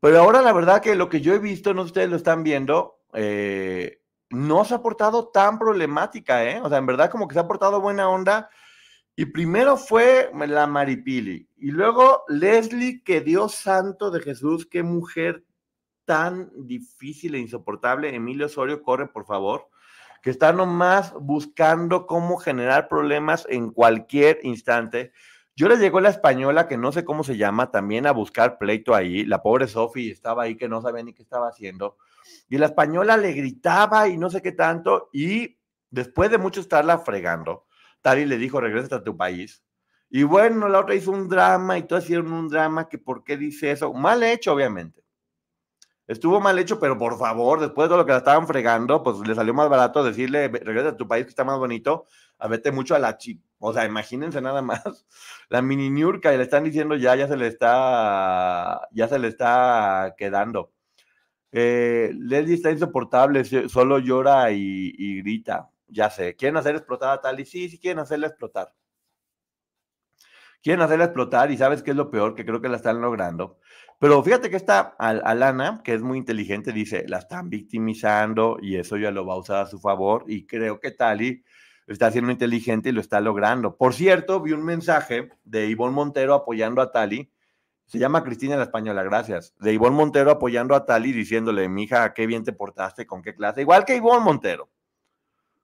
[0.00, 2.16] pero ahora la verdad que lo que yo he visto, no sé si ustedes lo
[2.16, 6.60] están viendo, eh, no se ha portado tan problemática, ¿eh?
[6.62, 8.48] O sea, en verdad como que se ha portado buena onda.
[9.18, 11.48] Y primero fue la Maripili.
[11.56, 15.44] Y luego Leslie, que Dios santo de Jesús, qué mujer
[16.04, 18.14] tan difícil e insoportable.
[18.14, 19.70] Emilio Osorio, corre, por favor.
[20.22, 25.10] Que está nomás buscando cómo generar problemas en cualquier instante.
[25.56, 28.94] Yo le llegó la española, que no sé cómo se llama, también a buscar pleito
[28.94, 29.24] ahí.
[29.24, 31.96] La pobre Sofi estaba ahí que no sabía ni qué estaba haciendo.
[32.48, 35.10] Y la española le gritaba y no sé qué tanto.
[35.12, 35.58] Y
[35.90, 37.64] después de mucho estarla fregando,
[38.02, 39.62] Tari le dijo, regresa a tu país.
[40.10, 43.36] Y bueno, la otra hizo un drama y todos hicieron un drama que por qué
[43.36, 43.92] dice eso.
[43.92, 45.04] Mal hecho, obviamente.
[46.06, 49.18] Estuvo mal hecho, pero por favor, después de todo lo que la estaban fregando, pues
[49.26, 52.06] le salió más barato decirle, regresa a tu país que está más bonito,
[52.38, 54.82] a vete mucho a la chip o sea, imagínense nada más,
[55.48, 59.28] la mini Niurka y le están diciendo ya, ya se le está, ya se le
[59.28, 60.72] está quedando.
[61.52, 65.70] Eh, Leslie está insoportable, solo llora y, grita.
[65.88, 68.74] Ya sé, quieren hacer explotar a Tali, sí, sí quieren hacerla explotar.
[70.62, 73.58] quieren hacerla explotar y sabes qué es lo peor, que creo que la están logrando.
[73.98, 78.96] Pero fíjate que esta Alana, que es muy inteligente, dice, la están victimizando y eso
[78.96, 81.44] ya lo va a usar a su favor y creo que Tali
[81.86, 83.76] está siendo inteligente y lo está logrando.
[83.76, 87.32] Por cierto, vi un mensaje de Ivonne Montero apoyando a Tali.
[87.86, 89.54] Se llama Cristina la Española, gracias.
[89.58, 93.62] De Ivonne Montero apoyando a Tali, diciéndole, mija, qué bien te portaste, con qué clase.
[93.62, 94.70] Igual que Ivonne Montero.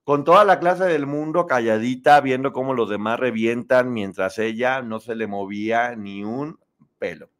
[0.05, 5.01] Con toda la clase del mundo calladita, viendo cómo los demás revientan, mientras ella no
[5.01, 6.59] se le movía ni un
[6.99, 7.31] pelo.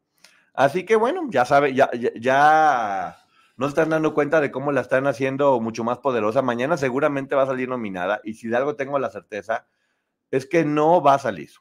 [0.53, 3.17] Así que bueno, ya sabe, ya, ya,
[3.57, 6.41] no se están dando cuenta de cómo la están haciendo mucho más poderosa.
[6.41, 9.67] Mañana seguramente va a salir nominada y si de algo tengo la certeza
[10.31, 11.51] es que no va a salir.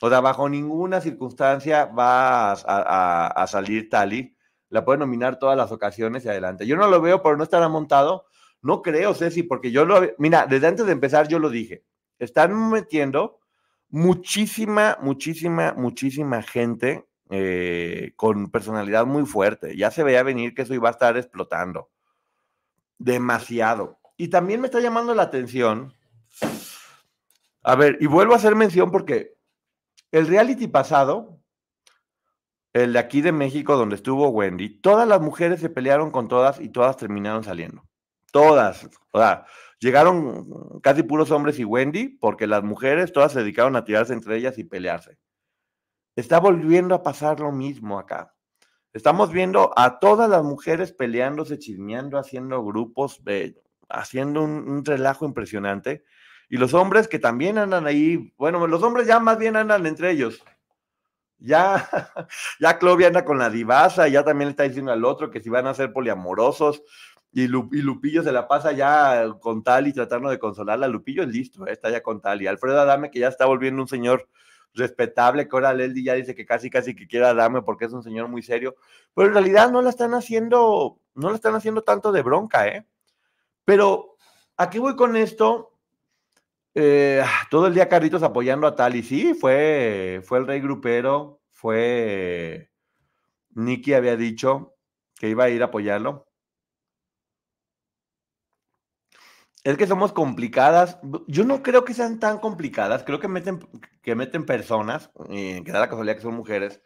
[0.00, 4.36] O sea, bajo ninguna circunstancia va a, salir Tali.
[4.70, 6.66] La puede nominar todas las ocasiones y adelante.
[6.66, 8.26] Yo no lo veo, pero no estará montado.
[8.62, 10.00] No creo, Ceci, porque yo lo.
[10.18, 11.84] Mira, desde antes de empezar yo lo dije.
[12.18, 13.38] Están metiendo
[13.88, 19.76] muchísima, muchísima, muchísima gente eh, con personalidad muy fuerte.
[19.76, 21.90] Ya se veía venir que eso iba a estar explotando.
[22.98, 23.98] Demasiado.
[24.16, 25.94] Y también me está llamando la atención.
[27.62, 29.36] A ver, y vuelvo a hacer mención porque
[30.10, 31.38] el reality pasado,
[32.72, 36.60] el de aquí de México, donde estuvo Wendy, todas las mujeres se pelearon con todas
[36.60, 37.87] y todas terminaron saliendo.
[38.32, 38.88] Todas.
[39.12, 39.46] O sea,
[39.80, 44.36] llegaron casi puros hombres y Wendy porque las mujeres todas se dedicaron a tirarse entre
[44.36, 45.18] ellas y pelearse.
[46.16, 48.34] Está volviendo a pasar lo mismo acá.
[48.92, 53.22] Estamos viendo a todas las mujeres peleándose, chismeando, haciendo grupos,
[53.88, 56.04] haciendo un, relajo impresionante.
[56.48, 60.10] Y los hombres que también andan ahí, bueno, los hombres ya más bien andan entre
[60.10, 60.42] ellos.
[61.38, 61.88] Ya,
[62.58, 65.50] ya Clovia anda con la divasa, ya también le está diciendo al otro que si
[65.50, 66.82] van a ser poliamorosos,
[67.32, 70.88] y, Lupillo se la pasa ya con tal y tratando de consolarla.
[70.88, 72.42] Lupillo es listo, eh, está ya con tal.
[72.42, 74.28] Y Alfredo Adame, que ya está volviendo un señor
[74.74, 78.02] respetable, que ahora Leldi ya dice que casi casi que quiera darme porque es un
[78.02, 78.76] señor muy serio,
[79.14, 82.86] pero en realidad no la están haciendo, no la están haciendo tanto de bronca, ¿eh?
[83.64, 84.16] Pero,
[84.56, 85.74] aquí voy con esto?
[86.74, 91.40] Eh, todo el día Carritos apoyando a Tal y sí, fue, fue el rey grupero,
[91.50, 92.70] fue
[93.50, 94.76] Nicky había dicho
[95.16, 96.27] que iba a ir a apoyarlo.
[99.64, 100.98] Es que somos complicadas.
[101.26, 103.02] Yo no creo que sean tan complicadas.
[103.04, 103.60] Creo que meten,
[104.02, 106.80] que meten personas, eh, que da la casualidad que son mujeres,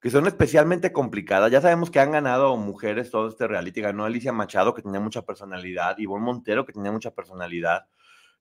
[0.00, 1.50] que son especialmente complicadas.
[1.52, 3.80] Ya sabemos que han ganado mujeres todo este reality.
[3.80, 5.98] Ganó Alicia Machado, que tenía mucha personalidad.
[5.98, 7.86] Ivonne Montero, que tenía mucha personalidad.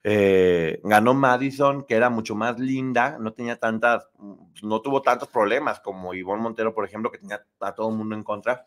[0.03, 3.17] Eh, ganó Madison, que era mucho más linda.
[3.19, 4.07] No tenía tantas,
[4.63, 8.15] no tuvo tantos problemas como Ivonne Montero, por ejemplo, que tenía a todo el mundo
[8.15, 8.65] en contra.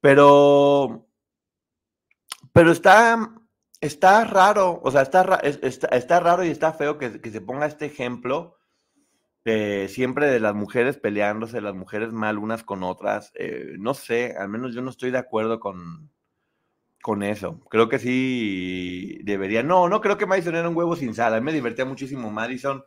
[0.00, 1.06] Pero
[2.56, 3.34] pero está,
[3.82, 8.56] está raro, o sea, está, está, raro y está feo que, se ponga este ejemplo
[9.88, 13.30] siempre de las mujeres peleándose, las mujeres mal unas con otras.
[13.34, 16.10] Eh, no sé, al menos yo no estoy de acuerdo con,
[17.02, 17.60] con eso.
[17.68, 19.62] Creo que sí debería.
[19.62, 21.34] No, no creo que Madison era un huevo sin sal.
[21.34, 22.82] A mí me divertía muchísimo Madison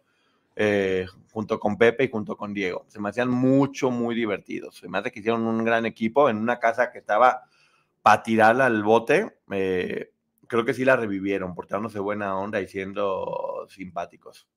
[0.55, 2.85] eh, junto con Pepe y junto con Diego.
[2.87, 4.77] Se me hacían mucho, muy divertidos.
[4.77, 7.43] Se me que hicieron un gran equipo en una casa que estaba
[8.09, 10.11] para tirarla al bote, eh,
[10.47, 14.47] creo que sí la revivieron, portándose buena onda y siendo simpáticos.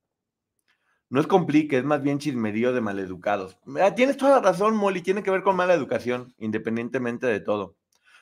[1.11, 3.59] No es complique, es más bien chismerío de maleducados.
[3.79, 7.77] Ah, tienes toda la razón, Molly, tiene que ver con mala educación, independientemente de todo.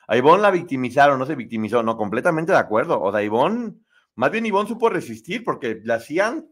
[0.08, 3.00] A Ivonne la victimizaron, no se victimizó, no, completamente de acuerdo.
[3.00, 3.76] O sea, Ivonne,
[4.16, 6.50] más bien Ivonne supo resistir porque la hacían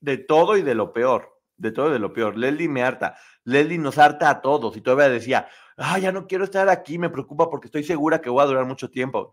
[0.00, 1.31] de todo y de lo peor,
[1.62, 2.36] de todo de lo peor.
[2.36, 6.44] Leslie me harta, Leslie nos harta a todos y todavía decía, ah, ya no quiero
[6.44, 9.32] estar aquí, me preocupa porque estoy segura que voy a durar mucho tiempo.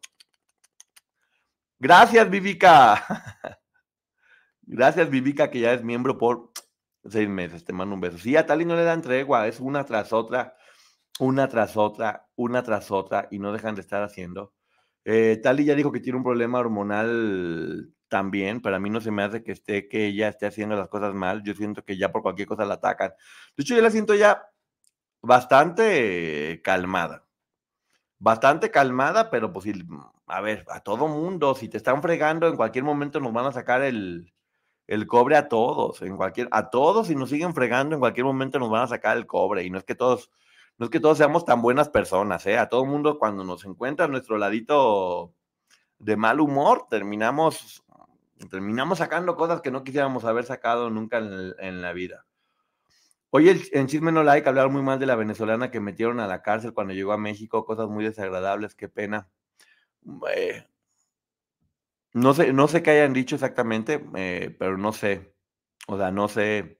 [1.79, 3.03] Gracias, Vivica.
[4.61, 6.51] Gracias, Vivica, que ya es miembro por
[7.03, 7.65] seis meses.
[7.65, 8.19] Te mando un beso.
[8.19, 10.55] Sí, a Tali no le dan tregua, es una tras otra,
[11.19, 14.53] una tras otra, una tras otra, y no dejan de estar haciendo.
[15.03, 18.61] Eh, Tali ya dijo que tiene un problema hormonal también.
[18.61, 21.43] Para mí no se me hace que esté, que ella esté haciendo las cosas mal.
[21.43, 23.13] Yo siento que ya por cualquier cosa la atacan.
[23.55, 24.49] De hecho, yo la siento ya
[25.21, 27.25] bastante calmada.
[28.19, 29.65] Bastante calmada, pero pues,
[30.27, 33.53] a ver, a todo mundo, si te están fregando, en cualquier momento nos van a
[33.53, 34.33] sacar el,
[34.87, 38.59] el cobre a todos, en cualquier, a todos, si nos siguen fregando, en cualquier momento
[38.59, 39.63] nos van a sacar el cobre.
[39.63, 40.31] Y no es que todos,
[40.77, 42.57] no es que todos seamos tan buenas personas, ¿eh?
[42.57, 45.33] A todo mundo, cuando nos encuentra nuestro ladito
[45.99, 47.83] de mal humor, terminamos,
[48.47, 52.25] terminamos sacando cosas que no quisiéramos haber sacado nunca en, la vida.
[53.31, 56.41] Oye, en Chisme No Like hablaron muy mal de la venezolana que metieron a la
[56.41, 59.29] cárcel cuando llegó a México, cosas muy desagradables, qué pena.
[62.13, 65.35] No sé, no sé qué hayan dicho exactamente, eh, pero no sé.
[65.87, 66.79] O sea, no sé.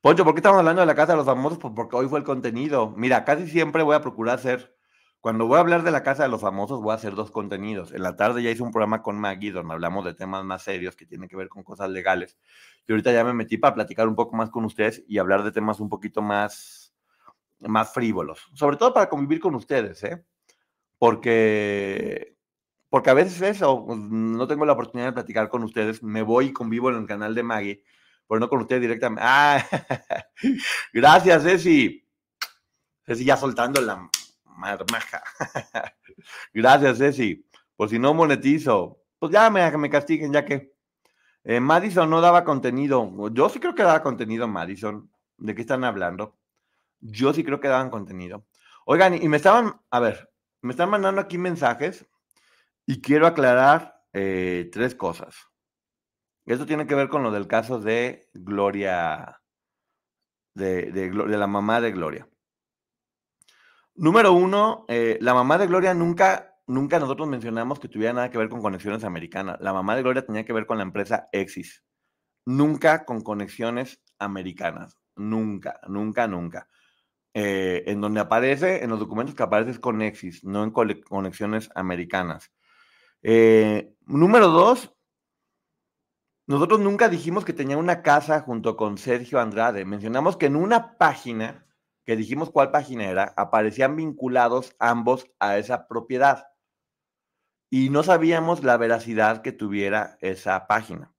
[0.00, 1.58] Poncho, ¿por qué estamos hablando de la casa de los famosos?
[1.58, 2.94] Pues porque hoy fue el contenido.
[2.96, 4.76] Mira, casi siempre voy a procurar hacer,
[5.20, 7.92] cuando voy a hablar de la casa de los famosos, voy a hacer dos contenidos.
[7.92, 10.96] En la tarde ya hice un programa con Maggie donde hablamos de temas más serios
[10.96, 12.38] que tienen que ver con cosas legales.
[12.86, 15.52] Y ahorita ya me metí para platicar un poco más con ustedes y hablar de
[15.52, 16.94] temas un poquito más,
[17.60, 18.48] más frívolos.
[18.54, 20.24] Sobre todo para convivir con ustedes, ¿eh?
[20.98, 22.36] Porque
[22.88, 26.46] porque a veces eso, pues, no tengo la oportunidad de platicar con ustedes, me voy
[26.46, 27.84] y convivo en el canal de Maggie,
[28.28, 29.22] pero no con ustedes directamente.
[29.24, 29.64] Ah,
[30.92, 32.04] gracias, Ceci.
[33.06, 34.10] Ceci ya soltando la
[34.56, 35.22] marmaja.
[36.54, 37.46] gracias, Ceci.
[37.76, 40.72] Por si no monetizo, pues ya me, me castiguen, ya que
[41.44, 43.10] eh, Madison no daba contenido.
[43.32, 45.10] Yo sí creo que daba contenido, Madison.
[45.38, 46.38] ¿De qué están hablando?
[47.00, 48.46] Yo sí creo que daban contenido.
[48.84, 50.30] Oigan, y me estaban, a ver,
[50.62, 52.06] me están mandando aquí mensajes
[52.86, 55.36] y quiero aclarar eh, tres cosas.
[56.44, 59.40] Esto tiene que ver con lo del caso de Gloria,
[60.54, 62.28] de, la mamá de Gloria.
[64.00, 68.38] Número uno, eh, la mamá de Gloria nunca, nunca nosotros mencionamos que tuviera nada que
[68.38, 69.58] ver con conexiones americanas.
[69.60, 71.84] La mamá de Gloria tenía que ver con la empresa Exis.
[72.46, 74.98] Nunca con conexiones americanas.
[75.16, 76.66] Nunca, nunca, nunca.
[77.34, 81.68] Eh, en donde aparece, en los documentos que aparece es con Exis, no en conexiones
[81.74, 82.50] americanas.
[83.20, 84.96] Eh, número dos,
[86.46, 89.84] nosotros nunca dijimos que tenía una casa junto con Sergio Andrade.
[89.84, 91.66] Mencionamos que en una página,
[92.10, 96.48] que dijimos cuál página era, aparecían vinculados ambos a esa propiedad.
[97.70, 101.14] Y no sabíamos la veracidad que tuviera esa página.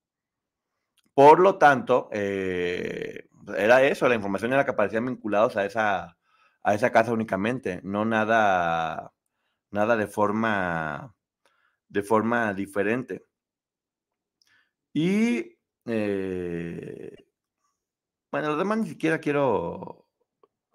[1.13, 6.17] Por lo tanto, eh, era eso, la información era que aparecían vinculados a esa,
[6.61, 9.13] a esa casa únicamente, no nada,
[9.69, 11.15] nada de forma
[11.87, 13.27] de forma diferente.
[14.91, 17.15] Y eh,
[18.29, 20.00] bueno, los demás ni siquiera quiero,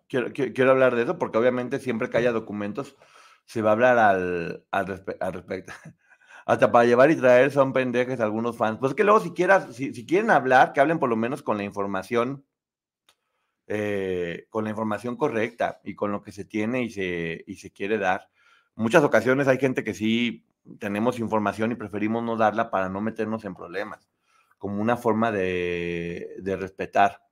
[0.09, 2.97] quiero, quiero, hablar de eso, porque obviamente siempre que haya documentos
[3.45, 4.87] se va a hablar al, al,
[5.33, 5.73] respecto.
[6.47, 8.79] Hasta para llevar y traer son pendejes algunos fans.
[8.79, 11.65] Pues que luego si, quieras, si, quieren hablar, que hablen por lo menos con la
[11.65, 12.45] información,
[13.67, 17.73] eh, con la información correcta y con lo que se tiene y se, y se
[17.73, 18.29] quiere dar.
[18.77, 20.47] muchas ocasiones hay gente que sí
[20.79, 24.09] tenemos información y preferimos no darla para no meternos en problemas,
[24.59, 27.23] como una forma de, respetar.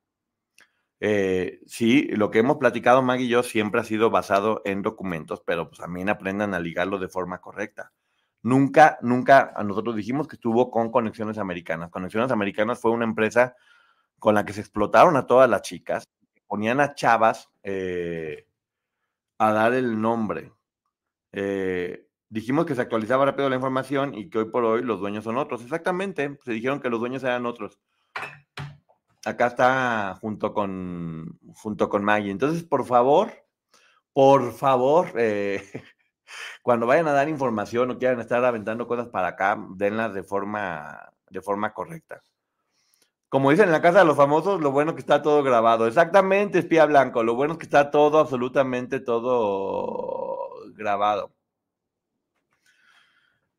[0.99, 5.41] Eh, sí, lo que hemos platicado Maggie y yo siempre ha sido basado en documentos,
[5.45, 7.91] pero pues también aprendan a ligarlo de forma correcta.
[8.41, 11.89] Nunca, nunca, a nosotros dijimos que estuvo con Conexiones Americanas.
[11.89, 13.55] Conexiones Americanas fue una empresa
[14.19, 16.07] con la que se explotaron a todas las chicas,
[16.47, 18.47] ponían a chavas eh,
[19.37, 20.53] a dar el nombre.
[21.31, 25.23] Eh, dijimos que se actualizaba rápido la información y que hoy por hoy los dueños
[25.23, 25.61] son otros.
[25.63, 27.79] Exactamente, se dijeron que los dueños eran otros.
[29.25, 32.31] Acá está junto con, junto con Maggie.
[32.31, 33.33] Entonces, por favor,
[34.13, 35.63] por favor, eh,
[36.63, 41.11] cuando vayan a dar información o quieran estar aventando cosas para acá, denlas de forma,
[41.29, 42.21] de forma correcta.
[43.27, 45.87] Como dicen en la casa de los famosos, lo bueno que está todo grabado.
[45.87, 47.23] Exactamente, espía blanco.
[47.23, 51.33] Lo bueno es que está todo, absolutamente todo grabado.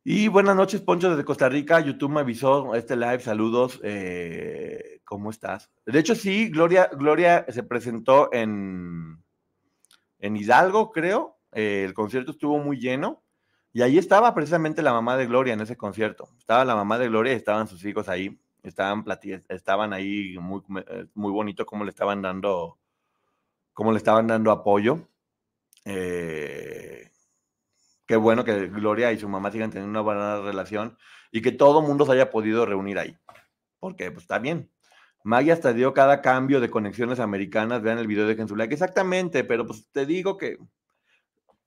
[0.03, 1.81] Y buenas noches, Poncho, desde Costa Rica.
[1.81, 3.19] YouTube me avisó este live.
[3.19, 3.79] Saludos.
[3.83, 5.71] Eh, ¿Cómo estás?
[5.85, 9.23] De hecho, sí, Gloria, Gloria se presentó en,
[10.19, 11.39] en Hidalgo, creo.
[11.53, 13.23] Eh, el concierto estuvo muy lleno.
[13.71, 16.27] Y ahí estaba precisamente la mamá de Gloria en ese concierto.
[16.37, 18.37] Estaba la mamá de Gloria y estaban sus hijos ahí.
[18.63, 19.05] Estaban,
[19.47, 22.77] estaban ahí muy, eh, muy bonito cómo le estaban dando,
[23.71, 25.07] cómo le estaban dando apoyo.
[25.85, 27.11] Eh,
[28.05, 30.97] qué bueno que Gloria y su mamá sigan teniendo una buena relación
[31.31, 33.17] y que todo mundo se haya podido reunir ahí.
[33.79, 34.69] Porque, pues está bien.
[35.23, 37.81] Maggie hasta dio cada cambio de conexiones americanas.
[37.81, 38.73] Vean el video de Gen like.
[38.73, 40.57] Exactamente, pero pues te digo que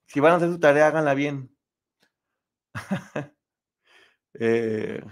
[0.06, 1.54] si van a hacer su tarea, háganla bien.
[4.34, 5.02] Eh,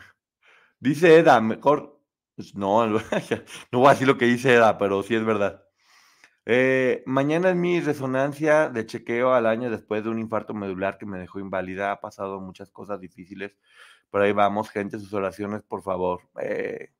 [0.78, 2.01] dice Eda, mejor.
[2.36, 3.01] Pues, no, no
[3.72, 5.64] voy a decir lo que dice Eda, pero sí es verdad.
[6.47, 11.05] Eh, mañana es mi resonancia de chequeo al año después de un infarto medular que
[11.05, 11.93] me dejó inválida.
[11.93, 13.59] Ha pasado muchas cosas difíciles,
[14.11, 16.22] pero ahí vamos, gente, sus oraciones, por favor.
[16.41, 16.93] Eh,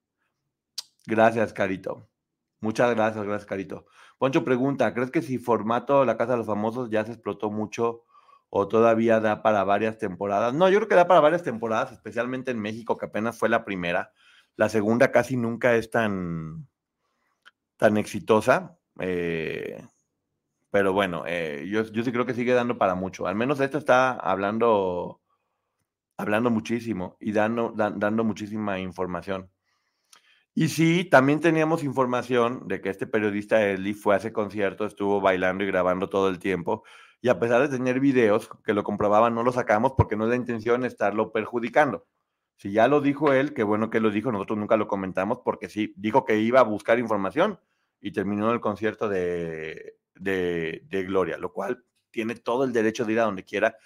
[1.07, 2.09] gracias, Carito.
[2.61, 3.87] Muchas gracias, gracias, Carito.
[4.19, 8.05] Poncho pregunta, ¿crees que si formato La Casa de los Famosos ya se explotó mucho
[8.51, 10.55] o todavía da para varias temporadas?
[10.55, 13.65] No, yo creo que da para varias temporadas, especialmente en México, que apenas fue la
[13.65, 14.13] primera.
[14.57, 16.67] La segunda casi nunca es tan,
[17.77, 18.77] tan exitosa.
[18.99, 19.81] Eh,
[20.71, 23.27] pero bueno, eh, yo, yo, sí creo que sigue dando para mucho.
[23.27, 25.21] Al menos esto está hablando,
[26.17, 29.51] hablando muchísimo y dando, dando muchísima información.
[30.61, 35.21] Y sí, también teníamos información de que este periodista Eli fue a ese concierto, estuvo
[35.21, 36.83] bailando y grabando todo el tiempo.
[37.21, 40.31] Y a pesar de tener videos que lo comprobaban, no lo sacamos porque no es
[40.31, 42.09] la intención estarlo perjudicando.
[42.57, 45.69] Si ya lo dijo él, qué bueno que lo dijo, nosotros nunca lo comentamos porque
[45.69, 47.61] sí, dijo que iba a buscar información
[48.01, 53.13] y terminó el concierto de, de, de Gloria, lo cual tiene todo el derecho de
[53.13, 53.77] ir a donde quiera.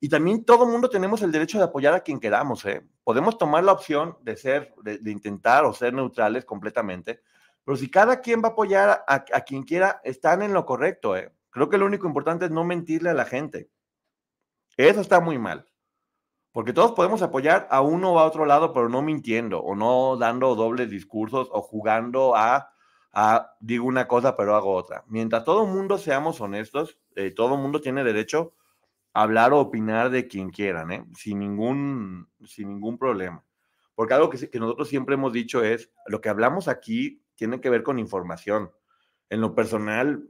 [0.00, 2.64] Y también todo mundo tenemos el derecho de apoyar a quien queramos.
[2.64, 2.86] ¿eh?
[3.02, 7.22] Podemos tomar la opción de ser, de, intentar o ser neutrales completamente,
[7.64, 11.16] pero si cada quien va a apoyar a, a, quien quiera, están en lo correcto.
[11.16, 11.34] ¿eh?
[11.50, 13.70] Creo que lo único importante es no mentirle a la gente.
[14.76, 15.66] Eso está muy mal.
[16.52, 20.16] Porque todos podemos apoyar a uno o a otro lado, pero no mintiendo o no
[20.16, 22.72] dando dobles discursos o jugando a,
[23.12, 25.04] a digo una cosa, pero hago otra.
[25.08, 28.54] Mientras todo mundo seamos honestos, eh, todo mundo tiene derecho
[29.12, 31.04] hablar o opinar de quien quieran, ¿eh?
[31.16, 33.44] sin, ningún, sin ningún problema.
[33.94, 37.70] Porque algo que, que, nosotros siempre hemos dicho es, lo que hablamos aquí tiene que
[37.70, 38.70] ver con información.
[39.30, 40.28] En lo personal,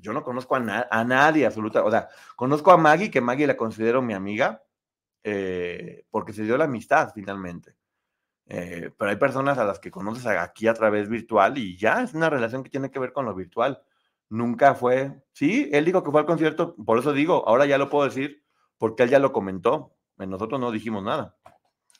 [0.00, 3.46] yo no conozco a, na a nadie absoluta, o sea, conozco a Maggie, que Maggie
[3.46, 4.62] la considero mi amiga,
[5.24, 7.74] eh, porque se dio la amistad finalmente.
[8.46, 12.12] Eh, pero hay personas a las que conoces aquí a través virtual y ya es
[12.12, 13.82] una relación que tiene que ver con lo virtual
[14.32, 15.12] nunca fue.
[15.32, 18.42] Sí, él dijo que fue al concierto, por eso digo, ahora ya lo puedo decir,
[18.78, 19.94] porque él ya lo comentó.
[20.16, 21.36] Nosotros no dijimos nada.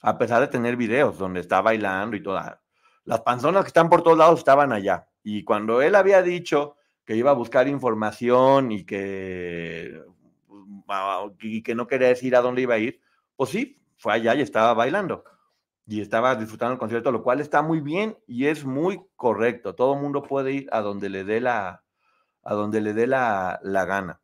[0.01, 2.62] A pesar de tener videos donde está bailando y toda.
[3.05, 5.09] Las personas que están por todos lados estaban allá.
[5.22, 10.01] Y cuando él había dicho que iba a buscar información y que,
[11.41, 13.01] y que no quería decir a dónde iba a ir,
[13.37, 15.24] pues sí, fue allá y estaba bailando.
[15.87, 19.74] Y estaba disfrutando el concierto, lo cual está muy bien y es muy correcto.
[19.74, 21.83] Todo mundo puede ir a donde le dé la,
[22.43, 24.20] a donde le dé la, la, gana.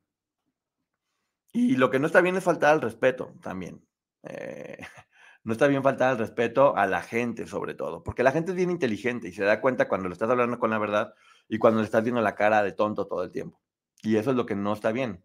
[1.52, 3.84] Y lo que no está bien es faltar al respeto también.
[4.22, 4.78] Eh,
[5.44, 8.56] no está bien faltar al respeto a la gente, sobre todo, porque la gente es
[8.56, 11.14] bien inteligente y se da cuenta cuando le estás hablando con la verdad
[11.48, 13.60] y cuando le estás viendo la cara de tonto todo el tiempo.
[14.02, 15.24] Y eso es lo que no está bien.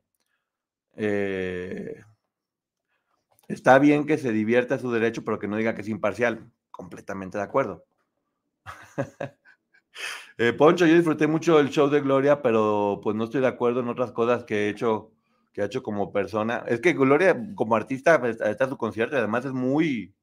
[0.96, 2.04] Eh,
[3.48, 6.52] está bien que se divierta su derecho, pero que no diga que es imparcial.
[6.72, 7.86] Completamente de acuerdo.
[10.38, 13.82] Eh, Poncho, yo disfruté mucho el show de Gloria, pero pues no estoy de acuerdo
[13.82, 15.12] en otras cosas que he hecho,
[15.54, 16.64] que ha hecho como persona.
[16.68, 20.16] Es que Gloria como artista pues, está su concierto y además es muy,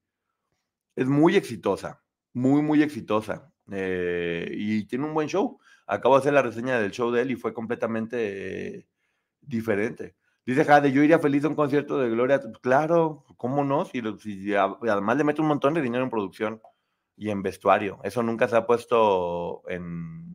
[0.96, 2.02] es muy exitosa,
[2.32, 3.52] muy, muy exitosa.
[3.72, 5.58] Eh, y tiene un buen show.
[5.86, 8.86] Acabo de hacer la reseña del show de él y fue completamente eh,
[9.40, 10.16] diferente.
[10.44, 12.40] Dice Jade, yo iría feliz a un concierto de Gloria.
[12.62, 13.84] Claro, ¿cómo no?
[13.84, 14.00] Si,
[14.54, 16.60] además le mete un montón de dinero en producción
[17.20, 18.00] y en vestuario.
[18.02, 20.34] Eso nunca se ha puesto en,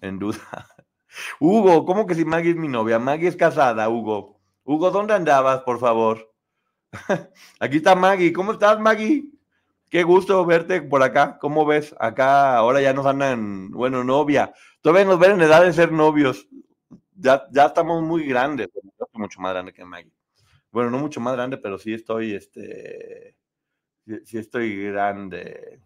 [0.00, 0.38] duda.
[1.40, 2.98] Hugo, ¿cómo que si Maggie es mi novia?
[2.98, 4.40] Maggie es casada, Hugo.
[4.64, 6.32] Hugo, ¿dónde andabas, por favor?
[7.60, 8.32] Aquí está Maggie.
[8.32, 9.30] ¿Cómo estás, Maggie?
[9.90, 11.36] Qué gusto verte por acá.
[11.38, 11.94] ¿Cómo ves?
[12.00, 14.54] Acá ahora ya nos andan, bueno, novia.
[14.80, 16.48] Todavía nos ven en edad de ser novios.
[17.14, 18.70] Ya, ya estamos muy grandes.
[18.72, 20.12] Yo estoy mucho más grande que Maggie.
[20.70, 23.36] Bueno, no mucho más grande, pero sí estoy, este,
[24.24, 25.82] sí estoy grande.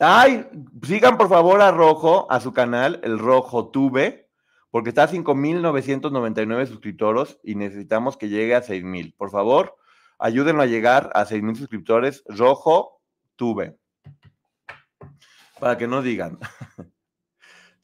[0.00, 0.46] Ay,
[0.82, 4.28] sigan por favor a Rojo, a su canal, el Rojo Tube,
[4.70, 9.14] porque está a 5.999 suscriptores y necesitamos que llegue a 6.000.
[9.16, 9.76] Por favor,
[10.18, 13.00] ayúdenlo a llegar a 6.000 suscriptores, Rojo
[13.36, 13.78] Tube.
[15.60, 16.40] Para que no digan.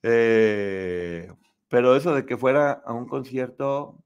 [0.03, 1.33] eh,
[1.69, 4.03] pero eso de que fuera a un concierto,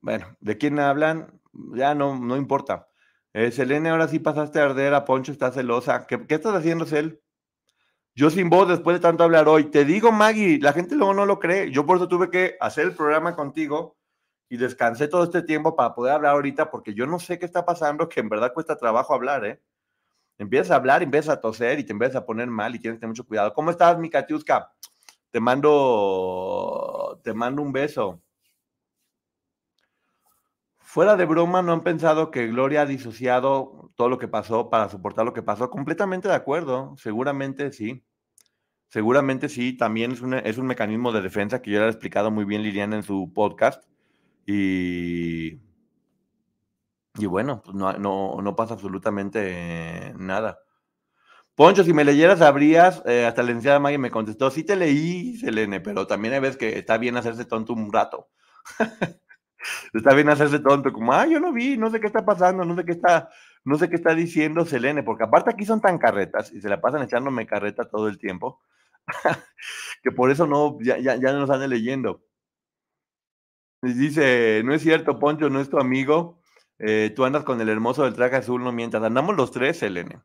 [0.00, 1.40] bueno, ¿de quién hablan?
[1.74, 2.86] Ya no, no importa.
[3.34, 6.06] Eh, Selene, ahora sí pasaste a arder a Poncho, está celosa.
[6.06, 7.20] ¿Qué, ¿Qué, estás haciendo, Cel?
[8.14, 9.64] Yo sin voz después de tanto hablar hoy.
[9.64, 11.72] Te digo, Maggie, la gente luego no lo cree.
[11.72, 13.98] Yo por eso tuve que hacer el programa contigo
[14.48, 17.64] y descansé todo este tiempo para poder hablar ahorita porque yo no sé qué está
[17.64, 19.60] pasando, que en verdad cuesta trabajo hablar, ¿eh?
[20.38, 23.00] Empiezas a hablar, empiezas a toser y te empiezas a poner mal y tienes que
[23.00, 23.52] tener mucho cuidado.
[23.52, 24.72] ¿Cómo estás, mi Katiuska?
[25.30, 28.23] Te mando, te mando un beso.
[30.94, 34.88] Fuera de broma, ¿no han pensado que Gloria ha disociado todo lo que pasó para
[34.88, 35.68] soportar lo que pasó?
[35.68, 38.04] Completamente de acuerdo, seguramente sí.
[38.90, 42.30] Seguramente sí, también es, una, es un mecanismo de defensa que yo le he explicado
[42.30, 43.82] muy bien Liliana en su podcast.
[44.46, 45.54] Y,
[47.18, 50.60] y bueno, pues no, no, no, pasa absolutamente nada.
[51.56, 55.38] Poncho, si me leyeras, sabrías, eh, hasta la licenciada Maggie me contestó, sí te leí,
[55.38, 58.28] Selene, pero también hay veces que está bien hacerse tonto un rato.
[59.92, 62.76] está bien hacerse tonto, como, ah, yo no vi, no sé qué está pasando, no
[62.76, 63.30] sé qué está,
[63.64, 66.80] no sé qué está diciendo Selene, porque aparte aquí son tan carretas y se la
[66.80, 68.60] pasan echándome carreta todo el tiempo,
[70.02, 72.22] que por eso no, ya, ya, ya no nos ande leyendo.
[73.82, 76.40] Y dice, no es cierto, Poncho, no es tu amigo,
[76.78, 80.20] eh, tú andas con el hermoso del traje azul, no mientas, andamos los tres, Selene.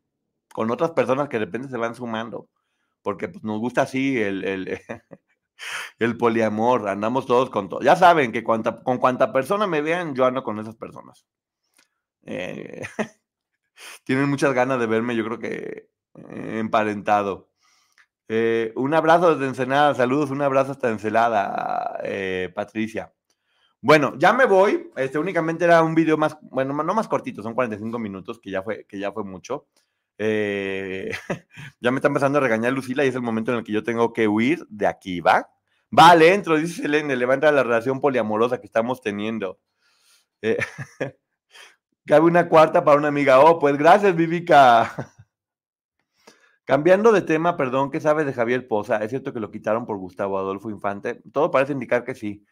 [0.52, 2.48] con otras personas que de repente se van sumando,
[3.02, 4.80] porque pues, nos gusta así el,
[5.98, 7.80] el poliamor, andamos todos con todo.
[7.80, 8.62] Ya saben que con
[8.98, 11.26] cuanta persona me vean, yo ando con esas personas.
[12.24, 12.82] Eh,
[14.04, 17.50] tienen muchas ganas de verme, yo creo que eh, emparentado.
[18.28, 22.00] Eh, un abrazo desde Ensenada, saludos, un abrazo hasta Encelada,
[22.54, 23.12] Patricia.
[23.82, 24.90] Bueno, ya me voy.
[24.96, 28.62] Este únicamente era un video más, bueno, no más cortito, son 45 minutos, que ya
[28.62, 29.66] fue, que ya fue mucho.
[30.22, 31.12] Eh,
[31.80, 33.82] ya me está empezando a regañar Lucila y es el momento en el que yo
[33.82, 35.48] tengo que huir de aquí, ¿va?
[35.88, 39.58] Vale, entro, dice Selene, levanta la relación poliamorosa que estamos teniendo.
[40.42, 40.58] Eh,
[42.06, 43.40] cabe una cuarta para una amiga.
[43.40, 44.94] Oh, pues gracias, Vivica.
[46.66, 48.98] Cambiando de tema, perdón, ¿qué sabes de Javier Poza?
[48.98, 51.22] ¿Es cierto que lo quitaron por Gustavo Adolfo Infante?
[51.32, 52.44] Todo parece indicar que sí.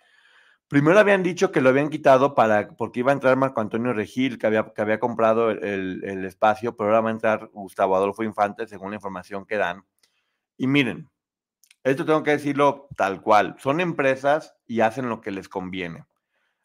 [0.68, 4.38] Primero habían dicho que lo habían quitado para, porque iba a entrar Marco Antonio Regil,
[4.38, 8.66] que había, que había comprado el, espacio, pero ahora va a entrar Gustavo Adolfo Infante,
[8.66, 9.82] según la información que dan.
[10.58, 11.08] Y miren,
[11.84, 16.04] esto tengo que decirlo tal cual, son empresas y hacen lo que les conviene.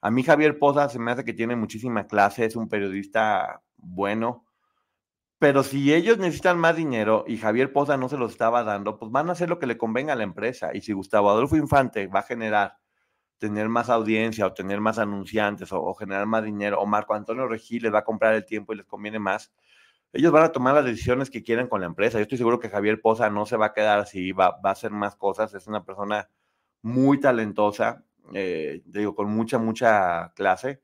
[0.01, 4.45] A mí Javier Poza se me hace que tiene muchísima clase, es un periodista bueno,
[5.39, 9.11] pero si ellos necesitan más dinero y Javier Poza no se lo estaba dando, pues
[9.11, 10.71] van a hacer lo que le convenga a la empresa.
[10.73, 12.77] Y si Gustavo Adolfo Infante va a generar
[13.43, 17.83] tener más audiencia o tener más anunciantes o, generar más dinero, o Marco Antonio Regil
[17.83, 19.51] les va a comprar el tiempo y les conviene más,
[20.13, 22.19] ellos van a tomar las decisiones que quieran con la empresa.
[22.19, 24.71] Yo estoy seguro que Javier Poza no se va a quedar así, va, va a
[24.71, 26.29] hacer más cosas, es una persona
[26.81, 30.81] muy talentosa, eh, digo, con mucha, mucha clase.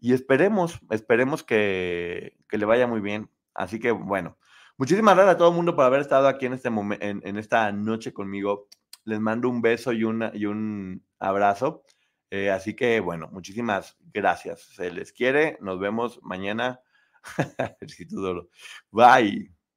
[0.00, 3.28] Y esperemos, esperemos que, que, le vaya muy bien.
[3.52, 4.38] Así que bueno,
[4.78, 7.70] muchísimas gracias a todo el mundo por haber estado aquí en, este en, en esta
[7.72, 8.68] noche conmigo.
[9.04, 11.84] Les mando un beso y, una, y un abrazo.
[12.30, 14.62] Eh, así que, bueno, muchísimas gracias.
[14.74, 15.58] Se les quiere.
[15.60, 16.80] Nos vemos mañana.
[18.90, 19.59] Bye.